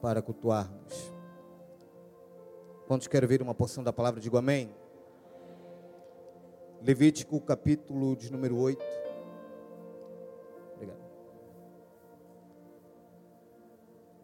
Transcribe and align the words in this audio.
para 0.00 0.22
cultuarmos. 0.22 1.12
Quantos 2.86 3.06
querem 3.06 3.28
ver 3.28 3.42
uma 3.42 3.54
porção 3.54 3.84
da 3.84 3.92
palavra? 3.92 4.20
Digo 4.20 4.36
amém. 4.36 4.74
Levítico, 6.82 7.40
capítulo 7.40 8.16
de 8.16 8.32
número 8.32 8.56
8. 8.56 8.82
Obrigado. 10.74 10.98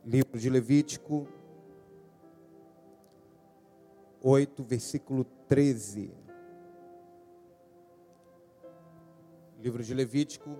Livro 0.04 0.38
de 0.38 0.50
Levítico, 0.50 1.28
8, 4.22 4.64
versículo 4.64 5.24
13. 5.48 6.12
Livro 9.60 9.82
de 9.82 9.94
Levítico, 9.94 10.56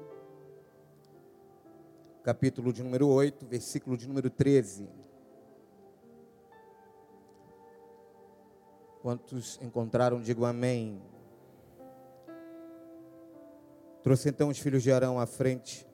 capítulo 2.23 2.73
de 2.73 2.83
número 2.83 3.09
8, 3.09 3.46
versículo 3.46 3.96
de 3.96 4.07
número 4.07 4.29
13. 4.29 5.05
Quantos 9.06 9.56
encontraram, 9.62 10.20
digo 10.20 10.45
amém. 10.45 11.01
Trouxe 14.02 14.30
então 14.30 14.48
os 14.48 14.59
filhos 14.59 14.82
de 14.82 14.91
Arão 14.91 15.20
à 15.20 15.27
frente, 15.27 15.87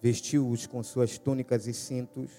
vestiu-os 0.00 0.66
com 0.66 0.82
suas 0.82 1.18
túnicas 1.18 1.66
e 1.66 1.74
cintos, 1.74 2.30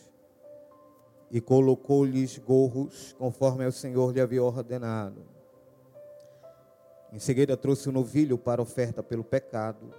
e 1.30 1.40
colocou-lhes 1.40 2.40
gorros, 2.40 3.14
conforme 3.20 3.68
o 3.68 3.72
Senhor 3.72 4.12
lhe 4.12 4.20
havia 4.20 4.44
ordenado. 4.44 5.22
Em 7.14 7.20
seguida 7.20 7.56
trouxe 7.56 7.88
o 7.88 7.92
novilho 7.92 8.36
para 8.36 8.64
oferta 8.64 9.04
pelo 9.04 9.24
pecado, 9.24 9.94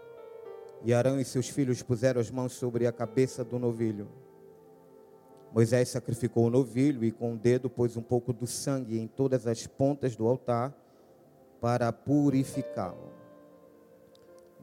e 0.82 0.92
Arão 0.92 1.20
e 1.20 1.24
seus 1.24 1.48
filhos 1.48 1.84
puseram 1.84 2.20
as 2.20 2.32
mãos 2.32 2.54
sobre 2.54 2.84
a 2.84 2.90
cabeça 2.90 3.44
do 3.44 3.60
novilho. 3.60 4.08
Moisés 5.52 5.88
sacrificou 5.88 6.46
o 6.46 6.50
novilho 6.50 7.04
e 7.04 7.10
com 7.10 7.34
o 7.34 7.36
dedo 7.36 7.68
pôs 7.68 7.96
um 7.96 8.02
pouco 8.02 8.32
do 8.32 8.46
sangue 8.46 8.98
em 8.98 9.06
todas 9.06 9.46
as 9.46 9.66
pontas 9.66 10.14
do 10.14 10.26
altar 10.28 10.74
para 11.60 11.92
purificá-lo. 11.92 13.12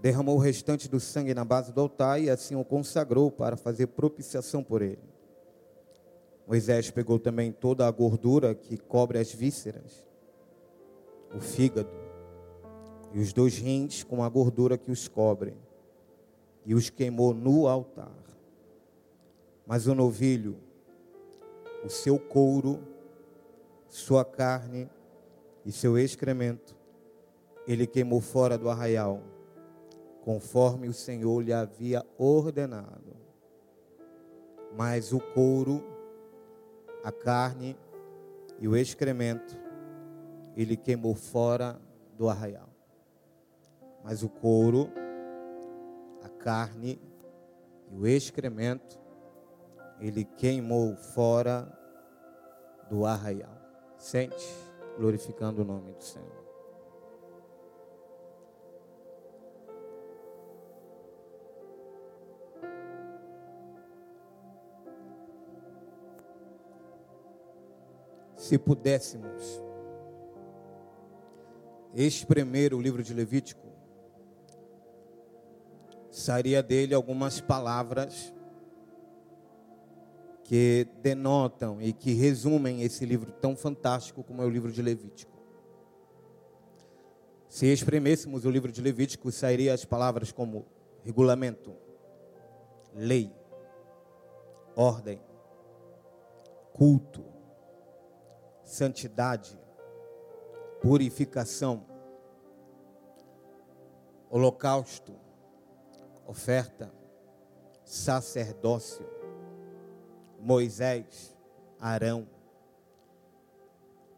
Derramou 0.01 0.35
o 0.35 0.39
restante 0.39 0.87
do 0.87 0.99
sangue 0.99 1.33
na 1.33 1.43
base 1.43 1.73
do 1.73 1.81
altar 1.81 2.21
e 2.21 2.29
assim 2.29 2.55
o 2.55 2.63
consagrou 2.63 3.31
para 3.31 3.57
fazer 3.57 3.87
propiciação 3.87 4.63
por 4.63 4.81
ele. 4.81 5.17
Moisés 6.47 6.89
pegou 6.89 7.19
também 7.19 7.51
toda 7.51 7.85
a 7.85 7.91
gordura 7.91 8.55
que 8.55 8.77
cobre 8.77 9.19
as 9.19 9.33
vísceras, 9.33 10.05
o 11.35 11.41
fígado 11.41 11.89
e 13.13 13.19
os 13.19 13.33
dois 13.33 13.57
rins 13.57 14.03
com 14.03 14.23
a 14.23 14.29
gordura 14.29 14.77
que 14.77 14.91
os 14.91 15.07
cobre 15.07 15.53
e 16.65 16.73
os 16.73 16.89
queimou 16.89 17.33
no 17.33 17.67
altar. 17.67 18.15
Mas 19.65 19.87
o 19.87 19.95
novilho, 19.95 20.57
o 21.83 21.89
seu 21.89 22.19
couro, 22.19 22.79
sua 23.87 24.23
carne 24.25 24.89
e 25.65 25.71
seu 25.71 25.97
excremento, 25.97 26.75
ele 27.67 27.85
queimou 27.85 28.21
fora 28.21 28.57
do 28.57 28.69
arraial, 28.69 29.21
conforme 30.21 30.87
o 30.87 30.93
Senhor 30.93 31.41
lhe 31.41 31.53
havia 31.53 32.05
ordenado. 32.17 33.15
Mas 34.75 35.13
o 35.13 35.19
couro, 35.19 35.83
a 37.03 37.11
carne 37.11 37.77
e 38.59 38.67
o 38.67 38.75
excremento, 38.75 39.57
ele 40.55 40.75
queimou 40.75 41.15
fora 41.15 41.79
do 42.17 42.29
arraial. 42.29 42.69
Mas 44.03 44.23
o 44.23 44.29
couro, 44.29 44.89
carne 46.47 46.97
e 47.91 47.95
o 47.97 48.07
excremento, 48.07 48.97
ele 49.99 50.23
queimou 50.23 50.95
fora 50.95 51.67
do 52.89 53.05
arraial. 53.05 53.57
Sente, 53.97 54.55
glorificando 54.97 55.61
o 55.61 55.65
nome 55.65 55.93
do 55.93 56.03
Senhor. 56.03 56.47
Se 68.35 68.57
pudéssemos 68.57 69.61
espremer 71.93 72.73
o 72.73 72.79
livro 72.79 73.03
de 73.03 73.13
Levítico, 73.13 73.67
sairia 76.09 76.63
dele 76.63 76.93
algumas 76.93 77.41
palavras 77.41 78.33
que 80.47 80.87
denotam 81.01 81.81
e 81.81 81.91
que 81.91 82.13
resumem 82.13 82.81
esse 82.81 83.05
livro 83.05 83.33
tão 83.33 83.53
fantástico 83.53 84.23
como 84.23 84.41
é 84.41 84.45
o 84.45 84.49
livro 84.49 84.71
de 84.71 84.81
Levítico. 84.81 85.37
Se 87.49 87.65
exprimêssemos 87.65 88.45
o 88.45 88.49
livro 88.49 88.71
de 88.71 88.81
Levítico, 88.81 89.29
sairia 89.29 89.73
as 89.73 89.83
palavras 89.83 90.31
como 90.31 90.65
regulamento, 91.03 91.75
lei, 92.95 93.29
ordem, 94.73 95.19
culto, 96.71 97.25
santidade, 98.63 99.59
purificação, 100.81 101.85
holocausto, 104.29 105.13
oferta, 106.25 106.89
sacerdócio, 107.83 109.16
Moisés, 110.39 111.35
Arão. 111.79 112.27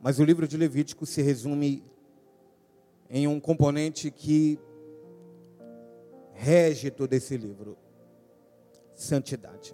Mas 0.02 0.20
o 0.20 0.24
livro 0.24 0.48
de 0.48 0.58
Levítico 0.58 1.06
se 1.06 1.22
resume 1.22 1.84
em 3.10 3.28
um 3.28 3.40
componente 3.40 4.12
que 4.12 4.60
rege 6.34 6.90
todo 6.90 7.14
esse 7.14 7.36
livro: 7.36 7.78
santidade. 8.96 9.74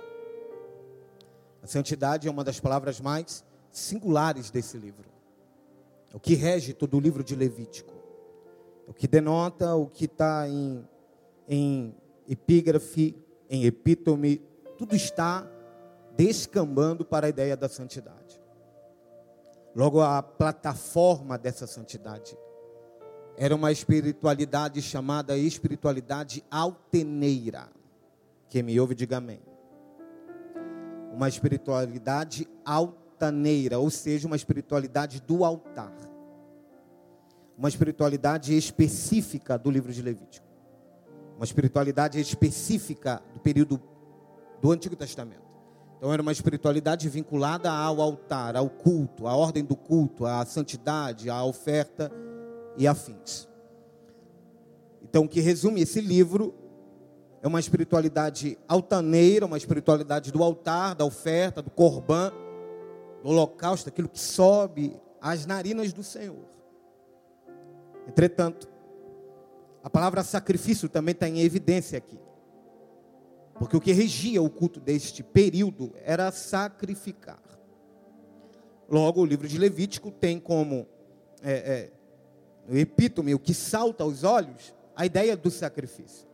A 1.62 1.68
santidade 1.68 2.28
é 2.28 2.32
uma 2.32 2.44
das 2.44 2.60
palavras 2.60 3.00
mais 3.00 3.44
singulares 3.72 4.50
desse 4.50 4.78
livro. 4.78 5.10
É 6.14 6.16
o 6.16 6.20
que 6.20 6.36
rege 6.36 6.74
todo 6.74 6.98
o 6.98 7.00
livro 7.00 7.24
de 7.24 7.36
Levítico. 7.36 7.94
É 8.88 8.92
o 8.92 8.94
que 8.94 9.08
denota 9.08 9.76
o 9.76 9.88
que 9.88 10.06
está 10.06 10.48
em, 10.48 10.88
em 11.48 11.96
epígrafe, 12.28 13.16
em 13.50 13.66
epítome, 13.66 14.42
tudo 14.78 14.96
está 14.96 15.50
descambando 16.16 17.06
para 17.06 17.28
a 17.28 17.30
ideia 17.30 17.56
da 17.56 17.68
santidade. 17.70 18.42
Logo, 19.76 20.02
a 20.02 20.24
plataforma 20.24 21.38
dessa 21.38 21.68
santidade 21.68 22.38
era 23.38 23.54
uma 23.54 23.72
espiritualidade 23.72 24.82
chamada 24.82 25.38
espiritualidade 25.38 26.44
alteneira. 26.50 27.70
Quem 28.50 28.64
me 28.64 28.80
ouve, 28.80 28.96
diga 28.96 29.18
amém. 29.18 29.42
Uma 31.12 31.28
espiritualidade 31.28 32.48
altaneira, 32.64 33.80
ou 33.80 33.90
seja, 33.90 34.28
uma 34.28 34.36
espiritualidade 34.36 35.22
do 35.22 35.44
altar. 35.44 35.94
Uma 37.58 37.68
espiritualidade 37.68 38.56
específica 38.56 39.58
do 39.58 39.70
livro 39.70 39.92
de 39.92 40.02
Levítico 40.02 40.46
uma 41.36 41.44
espiritualidade 41.44 42.20
específica 42.20 43.22
do 43.34 43.40
período 43.40 43.82
do 44.62 44.72
Antigo 44.72 44.96
Testamento. 44.96 45.45
Então 45.98 46.12
era 46.12 46.22
uma 46.22 46.32
espiritualidade 46.32 47.08
vinculada 47.10 47.72
ao 47.72 48.02
altar, 48.02 48.56
ao 48.56 48.70
culto, 48.70 49.28
à 49.28 49.36
ordem 49.36 49.64
do 49.64 49.76
culto, 49.76 50.26
à 50.26 50.46
santidade, 50.46 51.30
à 51.30 51.44
oferta 51.44 52.12
e 52.78 52.88
afins. 52.88 53.48
Então 55.04 55.24
o 55.26 55.30
que 55.30 55.40
resume 55.40 55.82
esse 55.82 56.02
livro 56.02 56.54
é 57.42 57.48
uma 57.48 57.60
espiritualidade 57.60 58.58
altaneira, 58.68 59.46
uma 59.46 59.58
espiritualidade 59.58 60.32
do 60.32 60.44
altar, 60.44 60.96
da 60.96 61.06
oferta, 61.06 61.62
do 61.62 61.70
corbã, 61.70 62.32
do 63.24 63.30
holocausto, 63.30 63.90
aquilo 63.90 64.10
que 64.10 64.20
sobe 64.20 65.00
às 65.22 65.46
narinas 65.46 65.94
do 65.94 66.04
Senhor. 66.04 66.46
Entretanto, 68.08 68.68
a 69.84 69.90
palavra 69.90 70.24
sacrifício 70.24 70.90
também 70.90 71.14
está 71.14 71.30
em 71.30 71.42
evidência 71.42 71.98
aqui. 71.98 72.20
Porque 73.58 73.78
o 73.78 73.82
que 73.82 73.94
regia 73.94 74.42
o 74.42 74.50
culto 74.50 74.80
deste 74.80 75.24
período 75.24 75.94
era 76.04 76.32
sacrificar. 76.32 77.42
Logo, 78.90 79.22
o 79.22 79.26
livro 79.26 79.48
de 79.48 79.58
Levítico 79.58 80.12
tem 80.12 80.40
como 80.40 80.86
é, 81.42 81.92
é, 82.70 82.80
epítome, 82.80 83.34
o 83.34 83.40
que 83.40 83.54
salta 83.54 84.04
aos 84.04 84.24
olhos, 84.24 84.76
a 84.96 85.06
ideia 85.06 85.36
do 85.36 85.50
sacrifício. 85.50 86.28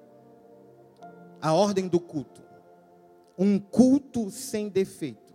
A 1.41 1.53
ordem 1.53 1.87
do 1.87 1.99
culto. 1.99 2.41
Um 3.37 3.59
culto 3.59 4.29
sem 4.29 4.67
defeito. 4.67 5.31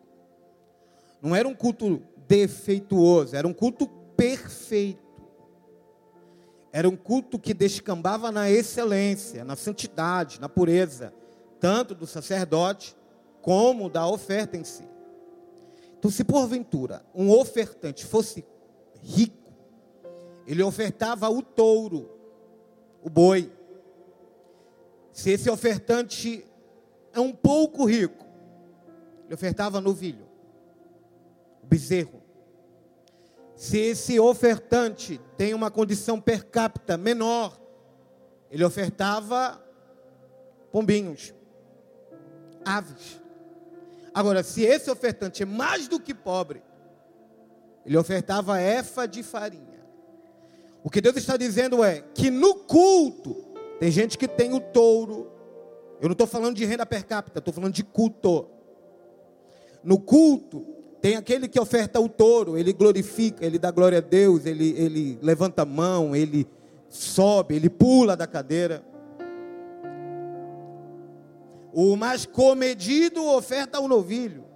Não 1.22 1.34
era 1.34 1.48
um 1.48 1.54
culto 1.54 2.02
defeituoso, 2.28 3.34
era 3.34 3.46
um 3.46 3.54
culto 3.54 3.86
perfeito. 4.16 5.06
Era 6.72 6.88
um 6.88 6.96
culto 6.96 7.38
que 7.38 7.54
descambava 7.54 8.30
na 8.30 8.50
excelência, 8.50 9.44
na 9.44 9.56
santidade, 9.56 10.40
na 10.40 10.48
pureza, 10.48 11.12
tanto 11.60 11.94
do 11.94 12.06
sacerdote 12.06 12.96
como 13.42 13.88
da 13.88 14.06
oferta 14.06 14.56
em 14.56 14.64
si. 14.64 14.88
Então, 15.98 16.10
se 16.10 16.24
porventura 16.24 17.04
um 17.14 17.30
ofertante 17.30 18.04
fosse 18.04 18.44
rico, 19.02 19.52
ele 20.46 20.62
ofertava 20.62 21.28
o 21.28 21.42
touro, 21.42 22.10
o 23.02 23.10
boi. 23.10 23.52
Se 25.12 25.30
esse 25.30 25.48
ofertante 25.50 26.44
é 27.12 27.20
um 27.20 27.32
pouco 27.32 27.84
rico, 27.84 28.26
ele 29.24 29.34
ofertava 29.34 29.80
novilho, 29.80 30.26
o 31.62 31.66
bezerro. 31.66 32.22
Se 33.56 33.78
esse 33.78 34.20
ofertante 34.20 35.20
tem 35.36 35.54
uma 35.54 35.70
condição 35.70 36.20
per 36.20 36.44
capita 36.44 36.96
menor, 36.96 37.58
ele 38.50 38.62
ofertava 38.64 39.60
pombinhos, 40.70 41.34
aves. 42.66 43.20
Agora, 44.12 44.42
se 44.42 44.62
esse 44.62 44.90
ofertante 44.90 45.42
é 45.42 45.46
mais 45.46 45.88
do 45.88 46.00
que 46.00 46.12
pobre, 46.12 46.62
ele 47.84 47.96
ofertava 47.96 48.60
efa 48.60 49.06
de 49.06 49.22
farinha. 49.22 49.76
O 50.82 50.90
que 50.90 51.00
Deus 51.00 51.16
está 51.16 51.36
dizendo 51.36 51.84
é 51.84 52.02
que 52.14 52.30
no 52.30 52.54
culto, 52.54 53.36
tem 53.78 53.90
gente 53.90 54.18
que 54.18 54.26
tem 54.26 54.52
o 54.52 54.60
touro. 54.60 55.30
Eu 56.00 56.08
não 56.08 56.12
estou 56.12 56.26
falando 56.26 56.56
de 56.56 56.64
renda 56.64 56.84
per 56.84 57.04
capita, 57.04 57.38
estou 57.38 57.54
falando 57.54 57.72
de 57.72 57.84
culto. 57.84 58.48
No 59.82 59.98
culto, 59.98 60.66
tem 61.00 61.16
aquele 61.16 61.46
que 61.46 61.60
oferta 61.60 62.00
o 62.00 62.08
touro, 62.08 62.58
ele 62.58 62.72
glorifica, 62.72 63.44
ele 63.44 63.58
dá 63.58 63.70
glória 63.70 63.98
a 63.98 64.00
Deus, 64.00 64.44
ele, 64.44 64.74
ele 64.76 65.18
levanta 65.22 65.62
a 65.62 65.64
mão, 65.64 66.16
ele 66.16 66.46
sobe, 66.88 67.54
ele 67.54 67.70
pula 67.70 68.16
da 68.16 68.26
cadeira. 68.26 68.82
O 71.78 71.94
mais 71.94 72.24
comedido 72.24 73.22
oferta 73.26 73.78
o 73.78 73.86
novilho. 73.86 74.46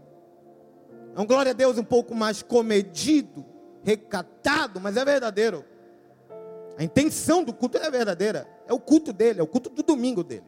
É 1.15 1.21
um 1.21 1.27
glória 1.27 1.51
a 1.51 1.53
Deus 1.53 1.77
um 1.77 1.85
pouco 1.85 2.15
mais 2.15 2.41
comedido, 2.43 3.45
recatado, 3.85 4.81
mas 4.81 4.97
é 4.97 5.05
verdadeiro. 5.05 5.63
A 6.79 6.83
intenção 6.83 7.45
do 7.45 7.53
culto 7.53 7.77
é 7.77 7.91
verdadeira. 7.91 8.49
É 8.67 8.73
o 8.73 8.81
culto 8.81 9.13
dele, 9.13 9.39
é 9.39 9.43
o 9.43 9.47
culto 9.47 9.69
do 9.69 9.83
domingo 9.83 10.25
dele. 10.25 10.47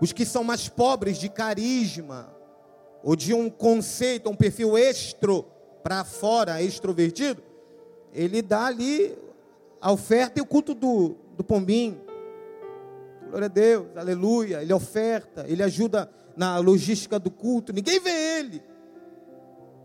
Os 0.00 0.14
que 0.14 0.24
são 0.24 0.42
mais 0.42 0.66
pobres 0.66 1.18
de 1.18 1.28
carisma, 1.28 2.34
ou 3.02 3.14
de 3.14 3.34
um 3.34 3.50
conceito, 3.50 4.30
um 4.30 4.34
perfil 4.34 4.78
extro 4.78 5.44
para 5.82 6.04
fora, 6.04 6.62
extrovertido, 6.62 7.42
ele 8.14 8.40
dá 8.40 8.64
ali 8.64 9.14
a 9.78 9.92
oferta 9.92 10.38
e 10.38 10.42
o 10.42 10.46
culto 10.46 10.72
do, 10.72 11.16
do 11.36 11.44
pombinho. 11.44 12.00
Glória 13.28 13.46
a 13.46 13.48
Deus, 13.48 13.96
aleluia. 13.96 14.62
Ele 14.62 14.72
oferta, 14.72 15.44
ele 15.48 15.62
ajuda 15.62 16.10
na 16.36 16.58
logística 16.58 17.18
do 17.18 17.30
culto. 17.30 17.72
Ninguém 17.72 18.00
vê 18.00 18.38
ele. 18.38 18.62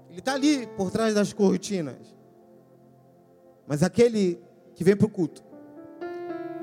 Ele 0.10 0.20
está 0.20 0.34
ali 0.34 0.68
por 0.68 0.92
trás 0.92 1.14
das 1.14 1.34
cortinas. 1.34 2.16
Mas 3.68 3.84
aquele 3.84 4.42
que 4.74 4.84
vem 4.84 4.96
para 4.96 5.06
o 5.06 5.10
culto, 5.10 5.44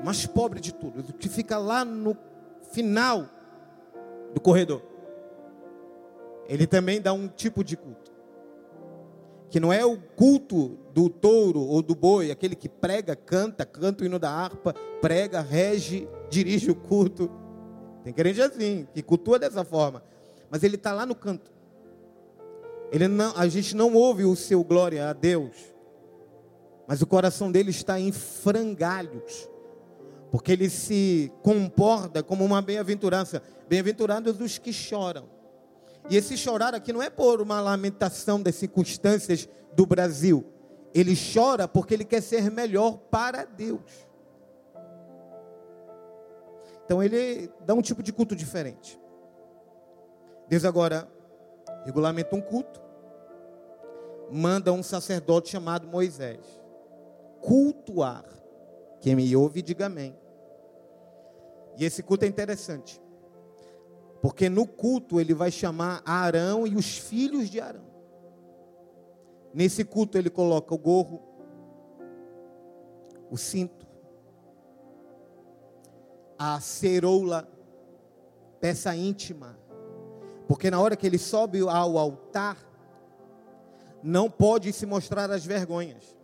mais 0.03 0.25
pobre 0.25 0.59
de 0.59 0.73
tudo, 0.73 1.13
que 1.13 1.29
fica 1.29 1.57
lá 1.57 1.85
no 1.85 2.17
final 2.71 3.29
do 4.33 4.41
corredor, 4.41 4.81
ele 6.47 6.67
também 6.67 7.01
dá 7.01 7.13
um 7.13 7.27
tipo 7.27 7.63
de 7.63 7.77
culto. 7.77 8.11
Que 9.49 9.59
não 9.59 9.71
é 9.71 9.85
o 9.85 9.97
culto 9.97 10.77
do 10.93 11.09
touro 11.09 11.61
ou 11.61 11.81
do 11.81 11.95
boi, 11.95 12.31
aquele 12.31 12.55
que 12.55 12.67
prega, 12.67 13.15
canta, 13.15 13.65
canta 13.65 14.03
o 14.03 14.05
hino 14.05 14.19
da 14.19 14.29
harpa, 14.29 14.73
prega, 15.01 15.39
rege 15.39 16.07
dirige 16.29 16.71
o 16.71 16.75
culto. 16.75 17.29
Tem 18.03 18.13
crente 18.13 18.41
assim, 18.41 18.87
que 18.93 19.01
cultua 19.01 19.37
dessa 19.37 19.63
forma. 19.63 20.03
Mas 20.49 20.63
ele 20.63 20.75
está 20.75 20.93
lá 20.93 21.05
no 21.05 21.15
canto. 21.15 21.51
Ele 22.91 23.07
não, 23.07 23.35
a 23.35 23.47
gente 23.47 23.75
não 23.75 23.93
ouve 23.93 24.23
o 24.23 24.35
seu 24.35 24.63
glória 24.63 25.09
a 25.09 25.13
Deus. 25.13 25.55
Mas 26.87 27.01
o 27.01 27.07
coração 27.07 27.51
dele 27.51 27.71
está 27.71 27.99
em 27.99 28.11
frangalhos. 28.11 29.49
Porque 30.31 30.51
ele 30.51 30.69
se 30.69 31.31
comporta 31.43 32.23
como 32.23 32.45
uma 32.45 32.61
bem-aventurança. 32.61 33.41
Bem-aventurados 33.67 34.39
os 34.39 34.57
que 34.57 34.71
choram. 34.71 35.29
E 36.09 36.15
esse 36.15 36.37
chorar 36.37 36.73
aqui 36.73 36.93
não 36.93 37.03
é 37.03 37.09
por 37.09 37.41
uma 37.41 37.59
lamentação 37.59 38.41
das 38.41 38.55
circunstâncias 38.55 39.49
do 39.73 39.85
Brasil. 39.85 40.45
Ele 40.93 41.15
chora 41.15 41.67
porque 41.67 41.93
ele 41.93 42.05
quer 42.05 42.21
ser 42.21 42.49
melhor 42.49 42.97
para 42.97 43.43
Deus. 43.43 44.06
Então 46.87 47.03
ele 47.03 47.51
dá 47.65 47.73
um 47.73 47.81
tipo 47.81 48.01
de 48.01 48.13
culto 48.13 48.33
diferente. 48.33 48.97
Deus 50.47 50.63
agora 50.63 51.05
regulamenta 51.83 52.33
um 52.33 52.39
culto, 52.39 52.81
manda 54.31 54.71
um 54.71 54.81
sacerdote 54.81 55.49
chamado 55.49 55.85
Moisés 55.85 56.39
cultuar. 57.41 58.23
Quem 59.01 59.15
me 59.17 59.35
ouve, 59.35 59.61
diga 59.61 59.87
amém. 59.87 60.17
E 61.77 61.83
esse 61.83 62.01
culto 62.01 62.23
é 62.23 62.27
interessante, 62.27 63.01
porque 64.21 64.49
no 64.49 64.65
culto 64.65 65.19
ele 65.19 65.33
vai 65.33 65.51
chamar 65.51 66.01
Arão 66.05 66.65
e 66.65 66.75
os 66.75 66.97
filhos 66.97 67.49
de 67.49 67.59
Arão. 67.59 67.85
Nesse 69.53 69.83
culto 69.83 70.17
ele 70.17 70.29
coloca 70.29 70.73
o 70.73 70.77
gorro, 70.77 71.21
o 73.29 73.37
cinto, 73.37 73.86
a 76.37 76.59
ceroula, 76.59 77.47
peça 78.59 78.95
íntima. 78.95 79.57
Porque 80.47 80.71
na 80.71 80.79
hora 80.79 80.95
que 80.95 81.05
ele 81.05 81.17
sobe 81.17 81.59
ao 81.61 81.97
altar, 81.97 82.57
não 84.01 84.29
pode 84.29 84.71
se 84.71 84.85
mostrar 84.85 85.29
as 85.31 85.45
vergonhas. 85.45 86.15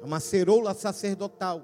É 0.00 0.04
uma 0.04 0.20
ceroula 0.20 0.74
sacerdotal. 0.74 1.62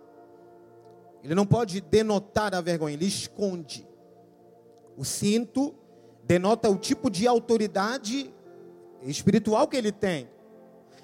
Ele 1.22 1.34
não 1.34 1.46
pode 1.46 1.80
denotar 1.80 2.54
a 2.54 2.60
vergonha, 2.60 2.94
ele 2.94 3.06
esconde. 3.06 3.86
O 4.96 5.04
cinto 5.04 5.74
denota 6.24 6.68
o 6.68 6.76
tipo 6.76 7.10
de 7.10 7.26
autoridade 7.26 8.32
espiritual 9.02 9.68
que 9.68 9.76
ele 9.76 9.92
tem. 9.92 10.28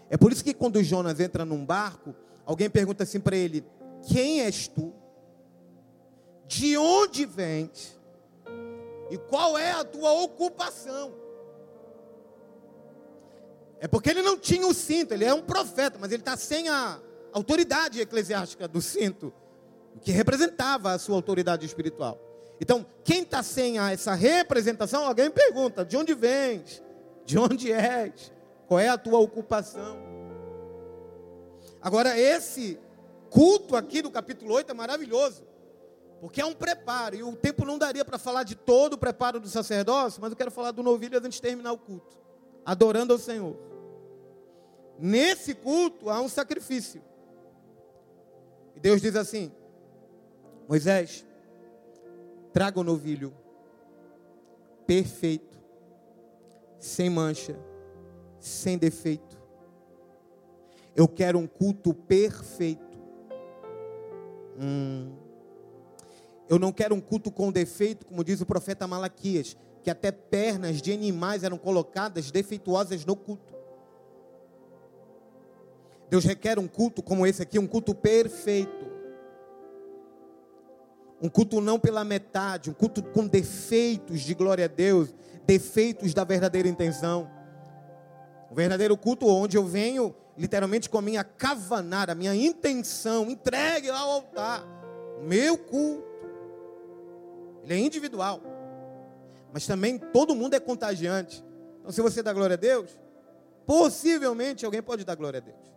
É 0.08 0.16
por 0.16 0.32
isso 0.32 0.44
que 0.44 0.54
quando 0.54 0.82
Jonas 0.82 1.20
entra 1.20 1.44
num 1.44 1.64
barco, 1.64 2.14
alguém 2.44 2.70
pergunta 2.70 3.02
assim 3.02 3.20
para 3.20 3.36
ele: 3.36 3.64
Quem 4.08 4.42
és 4.42 4.68
tu? 4.68 4.92
De 6.46 6.76
onde 6.76 7.24
vens 7.24 7.98
e 9.10 9.18
qual 9.18 9.56
é 9.56 9.72
a 9.72 9.84
tua 9.84 10.12
ocupação. 10.12 11.14
É 13.78 13.86
porque 13.86 14.10
ele 14.10 14.22
não 14.22 14.38
tinha 14.38 14.66
o 14.66 14.74
cinto, 14.74 15.12
ele 15.12 15.24
é 15.24 15.34
um 15.34 15.42
profeta, 15.42 15.98
mas 16.00 16.10
ele 16.10 16.22
está 16.22 16.36
sem 16.36 16.68
a 16.68 17.00
autoridade 17.32 18.00
eclesiástica 18.00 18.66
do 18.66 18.80
cinto, 18.80 19.32
que 20.00 20.10
representava 20.10 20.92
a 20.92 20.98
sua 20.98 21.16
autoridade 21.16 21.66
espiritual. 21.66 22.18
Então, 22.60 22.86
quem 23.04 23.22
está 23.22 23.42
sem 23.42 23.78
essa 23.78 24.14
representação, 24.14 25.04
alguém 25.04 25.30
pergunta: 25.30 25.84
de 25.84 25.96
onde 25.96 26.14
vens? 26.14 26.82
De 27.24 27.38
onde 27.38 27.70
és? 27.70 28.32
Qual 28.66 28.80
é 28.80 28.88
a 28.88 28.96
tua 28.96 29.18
ocupação? 29.18 29.98
Agora, 31.80 32.18
esse 32.18 32.80
culto 33.30 33.76
aqui 33.76 34.00
do 34.00 34.10
capítulo 34.10 34.54
8 34.54 34.70
é 34.70 34.74
maravilhoso. 34.74 35.45
Porque 36.20 36.40
é 36.40 36.44
um 36.44 36.54
preparo, 36.54 37.14
e 37.14 37.22
o 37.22 37.36
tempo 37.36 37.64
não 37.64 37.78
daria 37.78 38.04
para 38.04 38.18
falar 38.18 38.42
de 38.42 38.54
todo 38.54 38.94
o 38.94 38.98
preparo 38.98 39.38
do 39.38 39.48
sacerdócio, 39.48 40.20
mas 40.20 40.30
eu 40.30 40.36
quero 40.36 40.50
falar 40.50 40.70
do 40.70 40.82
novilho 40.82 41.18
antes 41.18 41.34
de 41.34 41.42
terminar 41.42 41.72
o 41.72 41.78
culto, 41.78 42.18
adorando 42.64 43.12
ao 43.12 43.18
Senhor. 43.18 43.56
Nesse 44.98 45.54
culto 45.54 46.08
há 46.08 46.20
um 46.20 46.28
sacrifício. 46.28 47.02
E 48.74 48.80
Deus 48.80 49.00
diz 49.00 49.14
assim: 49.14 49.52
Moisés, 50.66 51.24
traga 52.52 52.80
o 52.80 52.84
novilho 52.84 53.34
perfeito, 54.86 55.58
sem 56.78 57.10
mancha, 57.10 57.58
sem 58.40 58.78
defeito. 58.78 59.36
Eu 60.94 61.06
quero 61.06 61.38
um 61.38 61.46
culto 61.46 61.92
perfeito. 61.92 62.96
Hum. 64.58 65.25
Eu 66.48 66.58
não 66.58 66.72
quero 66.72 66.94
um 66.94 67.00
culto 67.00 67.30
com 67.30 67.50
defeito, 67.50 68.06
como 68.06 68.22
diz 68.22 68.40
o 68.40 68.46
profeta 68.46 68.86
Malaquias, 68.86 69.56
que 69.82 69.90
até 69.90 70.12
pernas 70.12 70.80
de 70.80 70.92
animais 70.92 71.42
eram 71.42 71.58
colocadas 71.58 72.30
defeituosas 72.30 73.04
no 73.04 73.16
culto. 73.16 73.54
Deus 76.08 76.24
requer 76.24 76.58
um 76.58 76.68
culto 76.68 77.02
como 77.02 77.26
esse 77.26 77.42
aqui, 77.42 77.58
um 77.58 77.66
culto 77.66 77.94
perfeito. 77.94 78.86
Um 81.20 81.28
culto 81.28 81.60
não 81.60 81.78
pela 81.78 82.04
metade, 82.04 82.70
um 82.70 82.74
culto 82.74 83.02
com 83.02 83.26
defeitos 83.26 84.20
de 84.20 84.34
glória 84.34 84.66
a 84.66 84.68
Deus, 84.68 85.14
defeitos 85.46 86.14
da 86.14 86.22
verdadeira 86.22 86.68
intenção. 86.68 87.28
O 88.50 88.54
verdadeiro 88.54 88.96
culto 88.96 89.26
onde 89.26 89.56
eu 89.56 89.64
venho 89.64 90.14
literalmente 90.36 90.88
com 90.88 90.98
a 90.98 91.02
minha 91.02 91.24
cavanar, 91.24 92.10
a 92.10 92.14
minha 92.14 92.34
intenção 92.34 93.30
entregue 93.30 93.88
ao 93.88 94.10
altar. 94.10 94.64
Meu 95.22 95.56
culto 95.56 96.15
ele 97.66 97.74
é 97.74 97.78
individual. 97.84 98.40
Mas 99.52 99.66
também 99.66 99.98
todo 99.98 100.34
mundo 100.34 100.54
é 100.54 100.60
contagiante. 100.60 101.44
Então, 101.80 101.92
se 101.92 102.00
você 102.00 102.22
dá 102.22 102.32
glória 102.32 102.54
a 102.54 102.56
Deus, 102.56 102.98
Possivelmente 103.66 104.64
alguém 104.64 104.80
pode 104.80 105.04
dar 105.04 105.16
glória 105.16 105.38
a 105.38 105.40
Deus. 105.40 105.76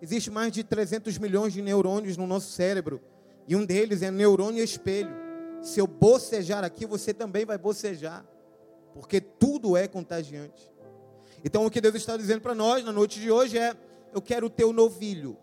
Existe 0.00 0.30
mais 0.30 0.52
de 0.52 0.62
300 0.62 1.18
milhões 1.18 1.52
de 1.52 1.60
neurônios 1.60 2.16
no 2.16 2.26
nosso 2.28 2.52
cérebro. 2.52 3.02
E 3.46 3.56
um 3.56 3.66
deles 3.66 4.02
é 4.02 4.10
neurônio 4.10 4.62
espelho. 4.62 5.12
Se 5.60 5.80
eu 5.80 5.86
bocejar 5.86 6.64
aqui, 6.64 6.86
você 6.86 7.12
também 7.12 7.44
vai 7.44 7.58
bocejar. 7.58 8.24
Porque 8.94 9.20
tudo 9.20 9.76
é 9.76 9.88
contagiante. 9.88 10.70
Então 11.44 11.66
o 11.66 11.70
que 11.70 11.80
Deus 11.80 11.96
está 11.96 12.16
dizendo 12.16 12.40
para 12.40 12.54
nós 12.54 12.84
na 12.84 12.92
noite 12.92 13.20
de 13.20 13.30
hoje 13.30 13.58
é: 13.58 13.76
eu 14.14 14.22
quero 14.22 14.46
o 14.46 14.50
teu 14.50 14.72
novilho. 14.72 15.36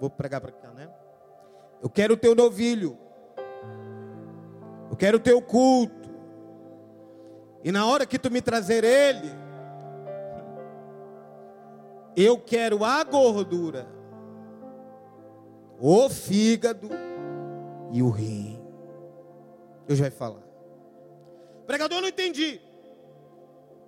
Vou 0.00 0.10
pregar 0.10 0.40
para 0.40 0.52
cá, 0.52 0.70
né? 0.70 0.88
Eu 1.86 1.90
quero 1.90 2.14
o 2.14 2.16
teu 2.16 2.34
novilho. 2.34 2.98
Eu 4.90 4.96
quero 4.96 5.18
o 5.18 5.20
teu 5.20 5.40
culto. 5.40 6.10
E 7.62 7.70
na 7.70 7.86
hora 7.86 8.04
que 8.04 8.18
tu 8.18 8.28
me 8.28 8.42
trazer 8.42 8.82
ele, 8.82 9.30
eu 12.16 12.40
quero 12.40 12.84
a 12.84 13.04
gordura, 13.04 13.86
o 15.78 16.10
fígado 16.10 16.88
e 17.92 18.02
o 18.02 18.10
rim. 18.10 18.60
Eu 19.88 19.94
já 19.94 20.06
vai 20.06 20.10
falar. 20.10 20.42
Pregador, 21.68 22.00
não 22.00 22.08
entendi. 22.08 22.60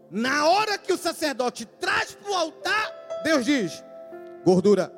Na 0.09 0.49
hora 0.49 0.79
que 0.79 0.93
o 0.93 0.97
sacerdote 0.97 1.67
traz 1.67 2.15
para 2.15 2.31
o 2.31 2.35
altar, 2.35 2.93
Deus 3.25 3.45
diz: 3.45 3.83
gordura. 4.45 4.98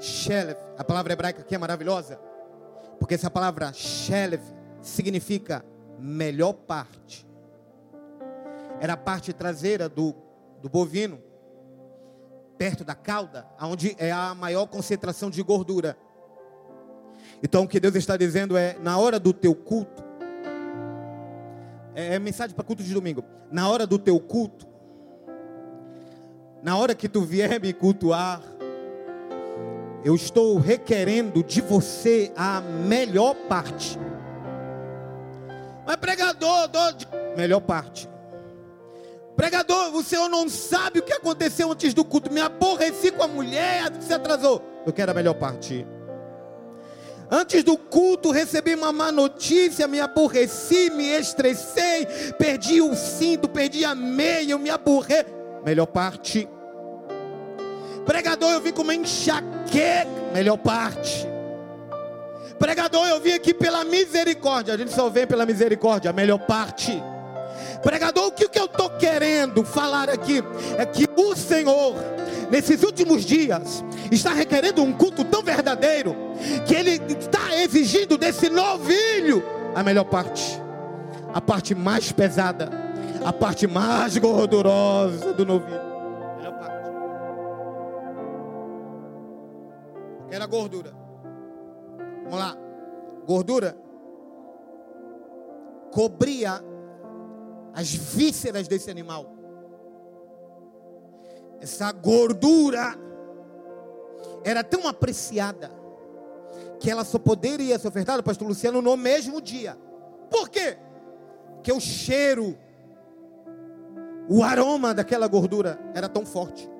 Shelef, 0.00 0.58
a 0.78 0.82
palavra 0.82 1.12
hebraica 1.12 1.42
aqui 1.42 1.54
é 1.54 1.58
maravilhosa, 1.58 2.18
porque 2.98 3.14
essa 3.14 3.30
palavra 3.30 3.70
Shelef 3.72 4.42
significa 4.80 5.62
melhor 5.98 6.54
parte. 6.54 7.28
Era 8.80 8.94
a 8.94 8.96
parte 8.96 9.30
traseira 9.34 9.90
do, 9.90 10.14
do 10.62 10.70
bovino, 10.70 11.20
perto 12.56 12.82
da 12.82 12.94
cauda, 12.94 13.46
onde 13.60 13.94
é 13.98 14.10
a 14.10 14.34
maior 14.34 14.66
concentração 14.66 15.28
de 15.28 15.42
gordura. 15.42 15.98
Então 17.42 17.64
o 17.64 17.68
que 17.68 17.78
Deus 17.78 17.94
está 17.94 18.16
dizendo 18.16 18.56
é: 18.56 18.78
na 18.80 18.96
hora 18.96 19.20
do 19.20 19.34
teu 19.34 19.54
culto, 19.54 20.02
é, 21.94 22.14
é 22.14 22.18
mensagem 22.18 22.56
para 22.56 22.64
culto 22.64 22.82
de 22.82 22.94
domingo. 22.94 23.22
Na 23.52 23.68
hora 23.68 23.86
do 23.86 23.98
teu 23.98 24.18
culto, 24.18 24.66
na 26.62 26.78
hora 26.78 26.94
que 26.94 27.08
tu 27.08 27.20
vier 27.20 27.60
me 27.60 27.74
cultuar, 27.74 28.40
eu 30.04 30.14
estou 30.14 30.58
requerendo 30.58 31.42
de 31.42 31.60
você 31.60 32.32
a 32.36 32.60
melhor 32.60 33.34
parte. 33.48 33.98
Mas 35.86 35.96
pregador, 35.96 36.68
melhor 37.36 37.60
parte. 37.60 38.08
Pregador, 39.36 40.04
senhor 40.04 40.28
não 40.28 40.48
sabe 40.48 40.98
o 40.98 41.02
que 41.02 41.12
aconteceu 41.12 41.72
antes 41.72 41.94
do 41.94 42.04
culto. 42.04 42.32
Me 42.32 42.40
aborreci 42.40 43.10
com 43.10 43.22
a 43.22 43.28
mulher, 43.28 43.90
se 44.00 44.12
atrasou. 44.12 44.62
Eu 44.86 44.92
quero 44.92 45.10
a 45.10 45.14
melhor 45.14 45.34
parte. 45.34 45.86
Antes 47.30 47.62
do 47.62 47.78
culto, 47.78 48.30
recebi 48.30 48.74
uma 48.74 48.92
má 48.92 49.12
notícia, 49.12 49.86
me 49.86 50.00
aborreci, 50.00 50.90
me 50.90 51.04
estressei, 51.04 52.04
perdi 52.38 52.82
o 52.82 52.94
cinto, 52.96 53.48
perdi 53.48 53.84
a 53.84 53.94
meia, 53.94 54.50
eu 54.50 54.58
me 54.58 54.68
aborrei. 54.68 55.24
Melhor 55.64 55.86
parte. 55.86 56.48
Pregador, 58.04 58.52
eu 58.52 58.60
vim 58.60 58.72
com 58.72 58.82
uma 58.82 58.94
enxaqueca. 58.94 60.08
Melhor 60.32 60.56
parte. 60.56 61.26
Pregador, 62.58 63.06
eu 63.08 63.20
vim 63.20 63.32
aqui 63.32 63.54
pela 63.54 63.84
misericórdia. 63.84 64.74
A 64.74 64.76
gente 64.76 64.92
só 64.92 65.08
vem 65.08 65.26
pela 65.26 65.46
misericórdia. 65.46 66.12
Melhor 66.12 66.38
parte. 66.38 67.02
Pregador, 67.82 68.26
o 68.26 68.32
que, 68.32 68.48
que 68.48 68.58
eu 68.58 68.66
estou 68.66 68.90
querendo 68.90 69.64
falar 69.64 70.10
aqui 70.10 70.42
é 70.76 70.84
que 70.84 71.08
o 71.16 71.34
Senhor, 71.34 71.94
nesses 72.50 72.82
últimos 72.82 73.24
dias, 73.24 73.82
está 74.10 74.32
requerendo 74.32 74.82
um 74.82 74.92
culto 74.92 75.24
tão 75.24 75.42
verdadeiro 75.42 76.14
que 76.66 76.74
Ele 76.74 77.00
está 77.18 77.56
exigindo 77.56 78.18
desse 78.18 78.50
novilho 78.50 79.42
a 79.74 79.82
melhor 79.82 80.04
parte, 80.04 80.60
a 81.32 81.40
parte 81.40 81.74
mais 81.74 82.12
pesada, 82.12 82.70
a 83.24 83.32
parte 83.32 83.66
mais 83.66 84.16
gordurosa 84.18 85.32
do 85.32 85.46
novilho. 85.46 85.89
Era 90.30 90.46
gordura. 90.46 90.92
Vamos 92.24 92.38
lá. 92.38 92.56
Gordura 93.26 93.76
cobria 95.92 96.62
as 97.74 97.92
vísceras 97.92 98.68
desse 98.68 98.90
animal. 98.90 99.26
Essa 101.60 101.92
gordura 101.92 102.94
era 104.44 104.64
tão 104.64 104.86
apreciada 104.88 105.70
que 106.78 106.90
ela 106.90 107.04
só 107.04 107.18
poderia 107.18 107.78
ser 107.78 107.88
ofertada, 107.88 108.22
pastor 108.22 108.48
Luciano, 108.48 108.80
no 108.80 108.96
mesmo 108.96 109.40
dia. 109.40 109.76
Por 110.30 110.48
quê? 110.48 110.78
Porque 111.56 111.72
o 111.72 111.80
cheiro, 111.80 112.56
o 114.28 114.42
aroma 114.42 114.94
daquela 114.94 115.26
gordura 115.26 115.78
era 115.94 116.08
tão 116.08 116.24
forte 116.24 116.70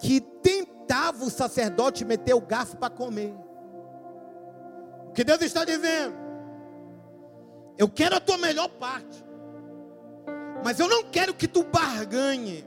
que 0.00 0.20
tentava 0.20 0.75
o 1.20 1.30
sacerdote 1.30 2.04
meter 2.04 2.34
o 2.34 2.40
garfo 2.40 2.76
para 2.76 2.90
comer. 2.90 3.34
O 5.08 5.12
que 5.12 5.24
Deus 5.24 5.40
está 5.42 5.64
dizendo? 5.64 6.14
Eu 7.78 7.88
quero 7.88 8.16
a 8.16 8.20
tua 8.20 8.38
melhor 8.38 8.68
parte. 8.68 9.24
Mas 10.64 10.78
eu 10.80 10.88
não 10.88 11.04
quero 11.04 11.34
que 11.34 11.46
tu 11.46 11.62
barganhe. 11.64 12.64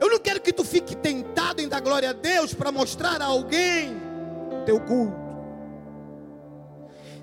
Eu 0.00 0.10
não 0.10 0.18
quero 0.18 0.40
que 0.40 0.52
tu 0.52 0.64
fique 0.64 0.96
tentado 0.96 1.60
em 1.60 1.68
dar 1.68 1.80
glória 1.80 2.10
a 2.10 2.12
Deus 2.12 2.52
para 2.52 2.72
mostrar 2.72 3.20
a 3.22 3.26
alguém 3.26 3.94
teu 4.66 4.80
culto. 4.80 5.30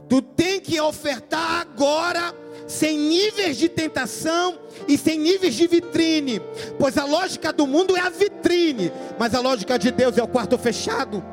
Tu 0.09 0.21
tem 0.21 0.59
que 0.59 0.79
ofertar 0.79 1.61
agora, 1.61 2.33
sem 2.67 2.97
níveis 2.97 3.57
de 3.57 3.69
tentação 3.69 4.59
e 4.87 4.97
sem 4.97 5.17
níveis 5.17 5.55
de 5.55 5.65
vitrine, 5.67 6.41
pois 6.77 6.97
a 6.97 7.05
lógica 7.05 7.53
do 7.53 7.65
mundo 7.65 7.95
é 7.95 8.01
a 8.01 8.09
vitrine, 8.09 8.91
mas 9.17 9.33
a 9.33 9.39
lógica 9.39 9.79
de 9.79 9.89
Deus 9.89 10.17
é 10.17 10.23
o 10.23 10.27
quarto 10.27 10.57
fechado. 10.57 11.23